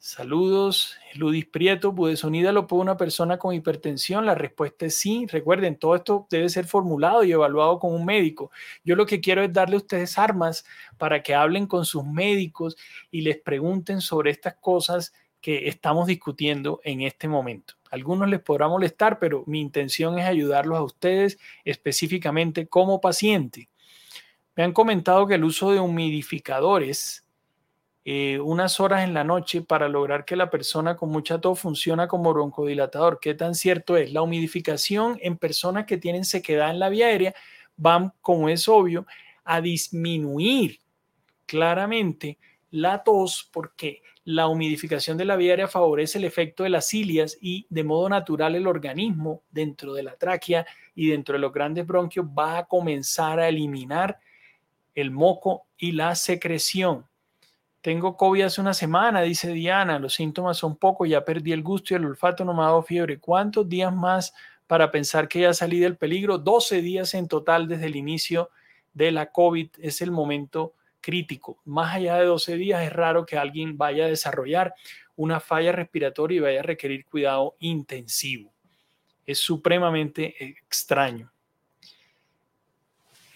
Saludos, 0.00 0.96
Ludis 1.14 1.46
Prieto, 1.46 1.90
¿budesonida 1.90 2.52
lo 2.52 2.68
puede 2.68 2.82
una 2.82 2.96
persona 2.96 3.36
con 3.36 3.52
hipertensión? 3.52 4.26
La 4.26 4.36
respuesta 4.36 4.86
es 4.86 4.94
sí. 4.94 5.26
Recuerden, 5.26 5.76
todo 5.76 5.96
esto 5.96 6.28
debe 6.30 6.48
ser 6.48 6.66
formulado 6.66 7.24
y 7.24 7.32
evaluado 7.32 7.80
con 7.80 7.92
un 7.92 8.04
médico. 8.04 8.52
Yo 8.84 8.94
lo 8.94 9.06
que 9.06 9.20
quiero 9.20 9.42
es 9.42 9.52
darle 9.52 9.74
a 9.74 9.78
ustedes 9.78 10.16
armas 10.16 10.64
para 10.98 11.20
que 11.24 11.34
hablen 11.34 11.66
con 11.66 11.84
sus 11.84 12.04
médicos 12.04 12.76
y 13.10 13.22
les 13.22 13.38
pregunten 13.38 14.00
sobre 14.00 14.30
estas 14.30 14.54
cosas 14.54 15.12
que 15.40 15.66
estamos 15.66 16.06
discutiendo 16.06 16.80
en 16.84 17.02
este 17.02 17.26
momento. 17.26 17.74
algunos 17.90 18.28
les 18.28 18.40
podrá 18.40 18.68
molestar, 18.68 19.18
pero 19.18 19.42
mi 19.46 19.60
intención 19.60 20.16
es 20.18 20.26
ayudarlos 20.26 20.78
a 20.78 20.82
ustedes 20.82 21.38
específicamente 21.64 22.68
como 22.68 23.00
paciente. 23.00 23.68
Me 24.54 24.62
han 24.62 24.72
comentado 24.72 25.26
que 25.26 25.34
el 25.34 25.44
uso 25.44 25.72
de 25.72 25.80
humidificadores 25.80 27.27
eh, 28.10 28.40
unas 28.40 28.80
horas 28.80 29.04
en 29.04 29.12
la 29.12 29.22
noche 29.22 29.60
para 29.60 29.86
lograr 29.86 30.24
que 30.24 30.34
la 30.34 30.48
persona 30.48 30.96
con 30.96 31.10
mucha 31.10 31.42
tos 31.42 31.60
funciona 31.60 32.08
como 32.08 32.32
broncodilatador. 32.32 33.20
¿Qué 33.20 33.34
tan 33.34 33.54
cierto 33.54 33.98
es? 33.98 34.14
La 34.14 34.22
humidificación 34.22 35.18
en 35.20 35.36
personas 35.36 35.84
que 35.84 35.98
tienen 35.98 36.24
sequedad 36.24 36.70
en 36.70 36.78
la 36.78 36.88
vía 36.88 37.08
aérea 37.08 37.34
van, 37.76 38.14
como 38.22 38.48
es 38.48 38.66
obvio, 38.66 39.06
a 39.44 39.60
disminuir 39.60 40.78
claramente 41.44 42.38
la 42.70 43.04
tos 43.04 43.46
porque 43.52 44.00
la 44.24 44.48
humidificación 44.48 45.18
de 45.18 45.26
la 45.26 45.36
vía 45.36 45.50
aérea 45.50 45.68
favorece 45.68 46.16
el 46.16 46.24
efecto 46.24 46.62
de 46.62 46.70
las 46.70 46.88
cilias 46.88 47.36
y 47.42 47.66
de 47.68 47.84
modo 47.84 48.08
natural 48.08 48.54
el 48.54 48.66
organismo 48.66 49.42
dentro 49.50 49.92
de 49.92 50.04
la 50.04 50.16
tráquea 50.16 50.66
y 50.94 51.08
dentro 51.10 51.34
de 51.34 51.40
los 51.40 51.52
grandes 51.52 51.86
bronquios 51.86 52.24
va 52.24 52.56
a 52.56 52.64
comenzar 52.64 53.38
a 53.38 53.50
eliminar 53.50 54.18
el 54.94 55.10
moco 55.10 55.66
y 55.76 55.92
la 55.92 56.14
secreción. 56.14 57.07
Tengo 57.88 58.18
COVID 58.18 58.42
hace 58.42 58.60
una 58.60 58.74
semana, 58.74 59.22
dice 59.22 59.50
Diana. 59.50 59.98
Los 59.98 60.12
síntomas 60.12 60.58
son 60.58 60.76
pocos, 60.76 61.08
ya 61.08 61.24
perdí 61.24 61.52
el 61.52 61.62
gusto 61.62 61.94
y 61.94 61.96
el 61.96 62.04
olfato, 62.04 62.44
no 62.44 62.52
me 62.52 62.60
ha 62.60 62.66
dado 62.66 62.82
fiebre. 62.82 63.18
¿Cuántos 63.18 63.66
días 63.66 63.90
más 63.94 64.34
para 64.66 64.90
pensar 64.90 65.26
que 65.26 65.40
ya 65.40 65.54
salí 65.54 65.78
del 65.78 65.96
peligro. 65.96 66.36
12 66.36 66.82
días 66.82 67.14
en 67.14 67.28
total 67.28 67.66
desde 67.66 67.86
el 67.86 67.96
inicio 67.96 68.50
de 68.92 69.10
la 69.10 69.32
COVID 69.32 69.70
es 69.78 70.02
el 70.02 70.10
momento 70.10 70.74
crítico. 71.00 71.62
Más 71.64 71.94
allá 71.94 72.16
de 72.16 72.26
12 72.26 72.56
días 72.58 72.82
es 72.82 72.92
raro 72.92 73.24
que 73.24 73.38
alguien 73.38 73.78
vaya 73.78 74.04
a 74.04 74.08
desarrollar 74.08 74.74
una 75.16 75.40
falla 75.40 75.72
respiratoria 75.72 76.36
y 76.36 76.40
vaya 76.40 76.60
a 76.60 76.64
requerir 76.64 77.06
cuidado 77.06 77.56
intensivo. 77.58 78.52
Es 79.24 79.38
supremamente 79.38 80.34
extraño. 80.38 81.32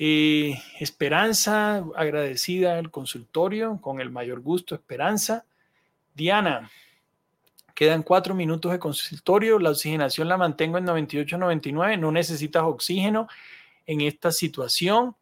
Eh, 0.04 0.60
Esperanza, 0.80 1.84
agradecida 1.94 2.76
al 2.76 2.90
consultorio, 2.90 3.78
con 3.80 4.00
el 4.00 4.10
mayor 4.10 4.40
gusto, 4.40 4.74
Esperanza. 4.74 5.44
Diana, 6.12 6.68
quedan 7.72 8.02
cuatro 8.02 8.34
minutos 8.34 8.72
de 8.72 8.80
consultorio, 8.80 9.60
la 9.60 9.70
oxigenación 9.70 10.26
la 10.26 10.36
mantengo 10.36 10.76
en 10.76 10.86
98-99, 10.86 12.00
no 12.00 12.10
necesitas 12.10 12.64
oxígeno 12.64 13.28
en 13.86 14.00
esta 14.00 14.32
situación. 14.32 15.14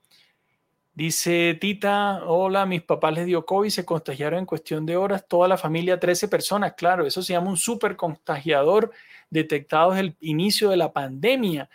Dice 0.94 1.58
Tita, 1.60 2.22
hola, 2.24 2.64
mis 2.64 2.80
papás 2.80 3.12
les 3.12 3.26
dio 3.26 3.44
COVID, 3.44 3.68
se 3.68 3.84
contagiaron 3.84 4.38
en 4.38 4.46
cuestión 4.46 4.86
de 4.86 4.96
horas, 4.96 5.28
toda 5.28 5.46
la 5.46 5.58
familia, 5.58 6.00
13 6.00 6.26
personas, 6.28 6.72
claro, 6.72 7.06
eso 7.06 7.20
se 7.20 7.34
llama 7.34 7.50
un 7.50 7.58
super 7.58 7.96
contagiador 7.96 8.92
detectado 9.28 9.90
desde 9.90 10.06
el 10.06 10.16
inicio 10.20 10.70
de 10.70 10.78
la 10.78 10.90
pandemia. 10.90 11.68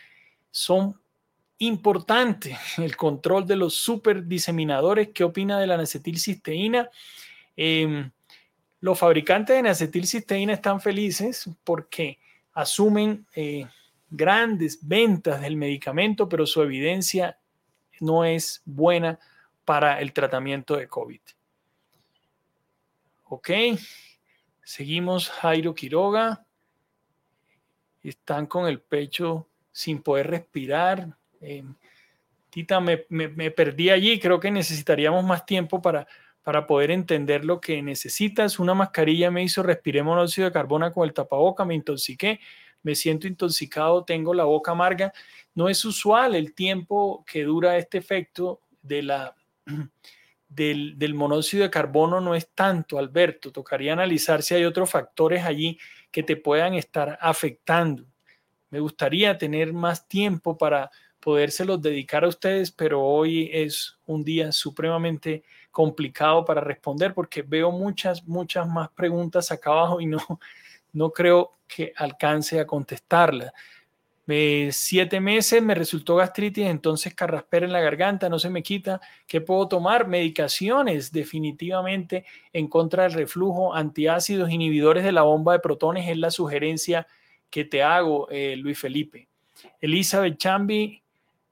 Son 0.49 0.99
importantes 1.59 2.57
el 2.77 2.95
control 2.95 3.45
de 3.47 3.55
los 3.55 3.75
super 3.75 4.25
diseminadores. 4.25 5.09
¿Qué 5.13 5.23
opina 5.23 5.59
de 5.59 5.67
la 5.67 5.75
acetilcisteína? 5.75 6.89
Em, 7.55 8.11
los 8.81 8.99
fabricantes 8.99 9.61
de 9.61 9.69
acetilcisteína 9.69 10.53
están 10.53 10.81
felices 10.81 11.49
porque 11.63 12.19
asumen 12.53 13.25
eh, 13.35 13.65
grandes 14.09 14.79
ventas 14.81 15.41
del 15.41 15.57
medicamento, 15.57 16.29
pero 16.29 16.45
su 16.45 16.61
evidencia 16.61 17.37
no 17.99 18.25
es 18.25 18.61
buena 18.65 19.19
para 19.63 19.99
el 19.99 20.13
tratamiento 20.13 20.75
de 20.77 20.87
COVID. 20.87 21.19
Ok, 23.25 23.49
seguimos 24.63 25.29
Jairo 25.29 25.73
Quiroga. 25.73 26.45
Están 28.03 28.45
con 28.45 28.67
el 28.67 28.79
pecho 28.79 29.47
sin 29.71 30.01
poder 30.03 30.27
respirar. 30.27 31.17
Eh, 31.45 31.63
Tita, 32.49 32.79
me, 32.79 32.97
perdí 33.51 33.89
allí. 33.89 34.19
Creo 34.19 34.39
que 34.39 34.49
necesitaríamos 34.49 35.25
más 35.25 35.45
tiempo 35.45 35.81
para, 35.81 36.07
para 36.41 36.65
poder 36.65 36.89
entender 36.91 37.43
lo 37.43 37.59
que 37.59 37.81
necesitas. 37.81 38.59
Una 38.59 38.73
mascarilla 38.73 39.29
me 39.29 39.43
hizo, 39.43 39.61
respiré 39.61 40.01
monóxido 40.03 40.45
de 40.45 40.53
carbono 40.53 40.91
con 40.93 41.05
el 41.05 41.13
tapaboca, 41.13 41.65
me 41.65 41.75
intoxiqué, 41.75 42.39
me 42.81 42.95
siento 42.95 43.27
intoxicado, 43.27 44.05
tengo 44.05 44.33
la 44.33 44.45
boca 44.45 44.71
amarga. 44.71 45.11
No 45.53 45.67
es 45.67 45.83
usual 45.83 46.33
el 46.33 46.53
tiempo 46.53 47.25
que 47.27 47.43
dura 47.43 47.77
este 47.77 47.97
efecto 47.97 48.61
de 48.81 49.03
la, 49.03 49.35
del, 50.47 50.97
del, 50.97 51.13
monóxido 51.13 51.63
de 51.63 51.69
carbono, 51.69 52.21
no 52.21 52.35
es 52.35 52.49
tanto, 52.51 52.97
Alberto. 52.97 53.51
Tocaría 53.51 53.91
analizar 53.91 54.41
si 54.41 54.55
hay 54.55 54.63
otros 54.63 54.89
factores 54.89 55.43
allí 55.43 55.77
que 56.09 56.23
te 56.23 56.37
puedan 56.37 56.73
estar 56.75 57.17
afectando. 57.19 58.05
Me 58.69 58.79
gustaría 58.79 59.37
tener 59.37 59.73
más 59.73 60.07
tiempo 60.07 60.57
para 60.57 60.89
podérselos 61.25 61.81
dedicar 61.81 62.23
a 62.23 62.27
ustedes, 62.27 62.69
pero 62.71 63.03
hoy 63.03 63.49
es 63.51 63.97
un 64.05 64.23
día 64.23 64.53
supremamente 64.53 65.43
complicado 65.71 66.45
para 66.45 66.61
responder 66.61 67.13
porque 67.13 67.41
veo 67.41 67.71
muchas, 67.71 68.23
muchas 68.25 68.67
más 68.67 68.89
preguntas 68.91 69.51
acá 69.51 69.71
abajo 69.71 69.99
y 69.99 70.05
no, 70.05 70.19
no 70.93 71.09
creo 71.09 71.53
que 71.67 71.91
alcance 71.97 72.59
a 72.59 72.67
contestarlas 72.67 73.51
siete 74.71 75.19
meses 75.19 75.61
me 75.61 75.75
resultó 75.75 76.15
gastritis, 76.15 76.65
entonces 76.65 77.13
carraspera 77.13 77.65
en 77.65 77.73
la 77.73 77.81
garganta, 77.81 78.27
no 78.27 78.39
se 78.39 78.49
me 78.49 78.63
quita. 78.63 78.99
¿Qué 79.27 79.39
puedo 79.39 79.67
tomar? 79.67 80.07
Medicaciones, 80.07 81.11
definitivamente 81.11 82.25
en 82.51 82.67
contra 82.67 83.03
del 83.03 83.13
reflujo, 83.13 83.75
antiácidos, 83.75 84.49
inhibidores 84.49 85.03
de 85.03 85.11
la 85.11 85.21
bomba 85.21 85.53
de 85.53 85.59
protones 85.59 86.09
es 86.09 86.17
la 86.17 86.31
sugerencia 86.31 87.05
que 87.51 87.65
te 87.65 87.83
hago, 87.83 88.27
eh, 88.31 88.55
Luis 88.57 88.79
Felipe. 88.79 89.27
Elizabeth 89.79 90.37
Chambi, 90.37 91.01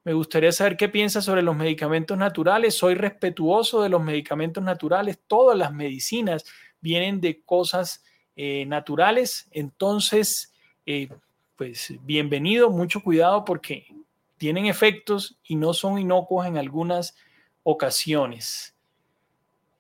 me 0.03 0.13
gustaría 0.13 0.51
saber 0.51 0.75
qué 0.75 0.89
piensas 0.89 1.23
sobre 1.23 1.41
los 1.41 1.55
medicamentos 1.55 2.17
naturales. 2.17 2.75
Soy 2.75 2.95
respetuoso 2.95 3.81
de 3.81 3.89
los 3.89 4.03
medicamentos 4.03 4.63
naturales. 4.63 5.19
Todas 5.27 5.57
las 5.57 5.73
medicinas 5.73 6.45
vienen 6.81 7.21
de 7.21 7.41
cosas 7.41 8.03
eh, 8.35 8.65
naturales. 8.65 9.47
Entonces, 9.51 10.53
eh, 10.85 11.09
pues 11.55 11.93
bienvenido, 12.01 12.69
mucho 12.69 13.01
cuidado 13.01 13.45
porque 13.45 13.87
tienen 14.37 14.65
efectos 14.65 15.39
y 15.43 15.55
no 15.55 15.73
son 15.73 15.97
inocuos 15.97 16.47
en 16.47 16.57
algunas 16.57 17.15
ocasiones. 17.63 18.75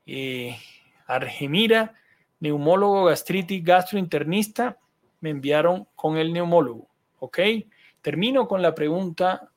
Eh, 0.05 0.57
Argemira, 1.05 1.95
neumólogo, 2.39 3.05
gastritis, 3.05 3.61
gastrointernista, 3.61 4.77
me 5.19 5.31
enviaron 5.31 5.85
con 5.95 6.17
el 6.17 6.31
neumólogo. 6.31 6.87
¿Ok? 7.19 7.39
Termino 8.01 8.47
con 8.47 8.61
la 8.61 8.73
pregunta. 8.73 9.49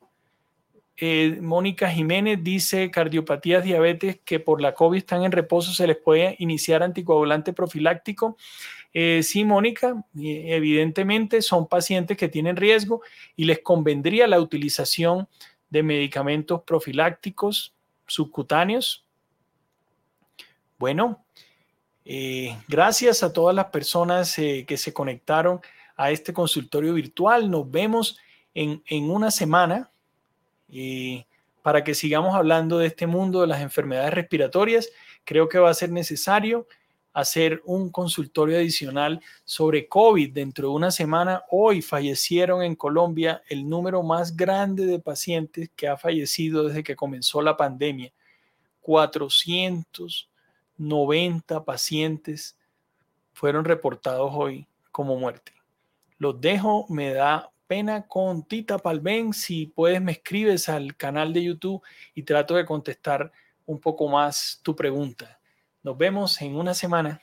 Eh, 0.99 1.37
Mónica 1.41 1.89
Jiménez 1.91 2.43
dice, 2.43 2.89
cardiopatías, 2.89 3.63
diabetes 3.63 4.19
que 4.25 4.39
por 4.39 4.61
la 4.61 4.73
COVID 4.73 4.97
están 4.97 5.23
en 5.23 5.31
reposo, 5.31 5.71
¿se 5.71 5.85
les 5.85 5.97
puede 5.97 6.35
iniciar 6.39 6.81
anticoagulante 6.81 7.53
profiláctico? 7.53 8.35
Eh, 8.93 9.21
sí, 9.21 9.45
Mónica, 9.45 10.03
evidentemente 10.15 11.43
son 11.43 11.67
pacientes 11.67 12.17
que 12.17 12.29
tienen 12.29 12.55
riesgo 12.55 13.03
y 13.35 13.45
les 13.45 13.59
convendría 13.59 14.25
la 14.25 14.39
utilización 14.39 15.27
de 15.69 15.83
medicamentos 15.83 16.63
profilácticos 16.63 17.75
subcutáneos. 18.07 19.05
Bueno, 20.79 21.23
eh, 22.05 22.57
gracias 22.67 23.21
a 23.21 23.31
todas 23.31 23.55
las 23.55 23.65
personas 23.65 24.35
que 24.35 24.77
se 24.77 24.93
conectaron 24.93 25.61
a 25.95 26.09
este 26.09 26.33
consultorio 26.33 26.95
virtual. 26.95 27.51
Nos 27.51 27.69
vemos 27.69 28.17
en 28.55 29.11
una 29.11 29.29
semana 29.29 29.91
para 31.61 31.83
que 31.83 31.95
sigamos 31.95 32.35
hablando 32.35 32.77
de 32.77 32.87
este 32.87 33.07
mundo 33.07 33.41
de 33.41 33.47
las 33.47 33.61
enfermedades 33.61 34.13
respiratorias. 34.13 34.89
Creo 35.23 35.49
que 35.49 35.59
va 35.59 35.69
a 35.69 35.73
ser 35.73 35.91
necesario 35.91 36.67
hacer 37.17 37.61
un 37.65 37.89
consultorio 37.89 38.57
adicional 38.57 39.19
sobre 39.43 39.87
COVID 39.87 40.31
dentro 40.31 40.69
de 40.69 40.75
una 40.75 40.91
semana. 40.91 41.41
Hoy 41.49 41.81
fallecieron 41.81 42.61
en 42.61 42.75
Colombia 42.75 43.41
el 43.49 43.67
número 43.67 44.03
más 44.03 44.37
grande 44.37 44.85
de 44.85 44.99
pacientes 44.99 45.71
que 45.75 45.87
ha 45.87 45.97
fallecido 45.97 46.67
desde 46.67 46.83
que 46.83 46.95
comenzó 46.95 47.41
la 47.41 47.57
pandemia. 47.57 48.13
490 48.81 51.65
pacientes 51.65 52.55
fueron 53.33 53.65
reportados 53.65 54.29
hoy 54.33 54.67
como 54.91 55.17
muerte. 55.17 55.53
Los 56.19 56.39
dejo, 56.39 56.85
me 56.87 57.13
da 57.13 57.49
pena 57.67 58.07
con 58.07 58.47
Tita 58.47 58.77
Palben. 58.77 59.33
Si 59.33 59.67
puedes, 59.67 60.01
me 60.01 60.13
escribes 60.13 60.69
al 60.69 60.95
canal 60.95 61.33
de 61.33 61.43
YouTube 61.43 61.83
y 62.15 62.23
trato 62.23 62.55
de 62.55 62.65
contestar 62.65 63.31
un 63.65 63.79
poco 63.79 64.07
más 64.07 64.59
tu 64.63 64.75
pregunta. 64.75 65.39
Nos 65.83 65.97
vemos 65.97 66.41
en 66.41 66.55
una 66.55 66.73
semana. 66.73 67.21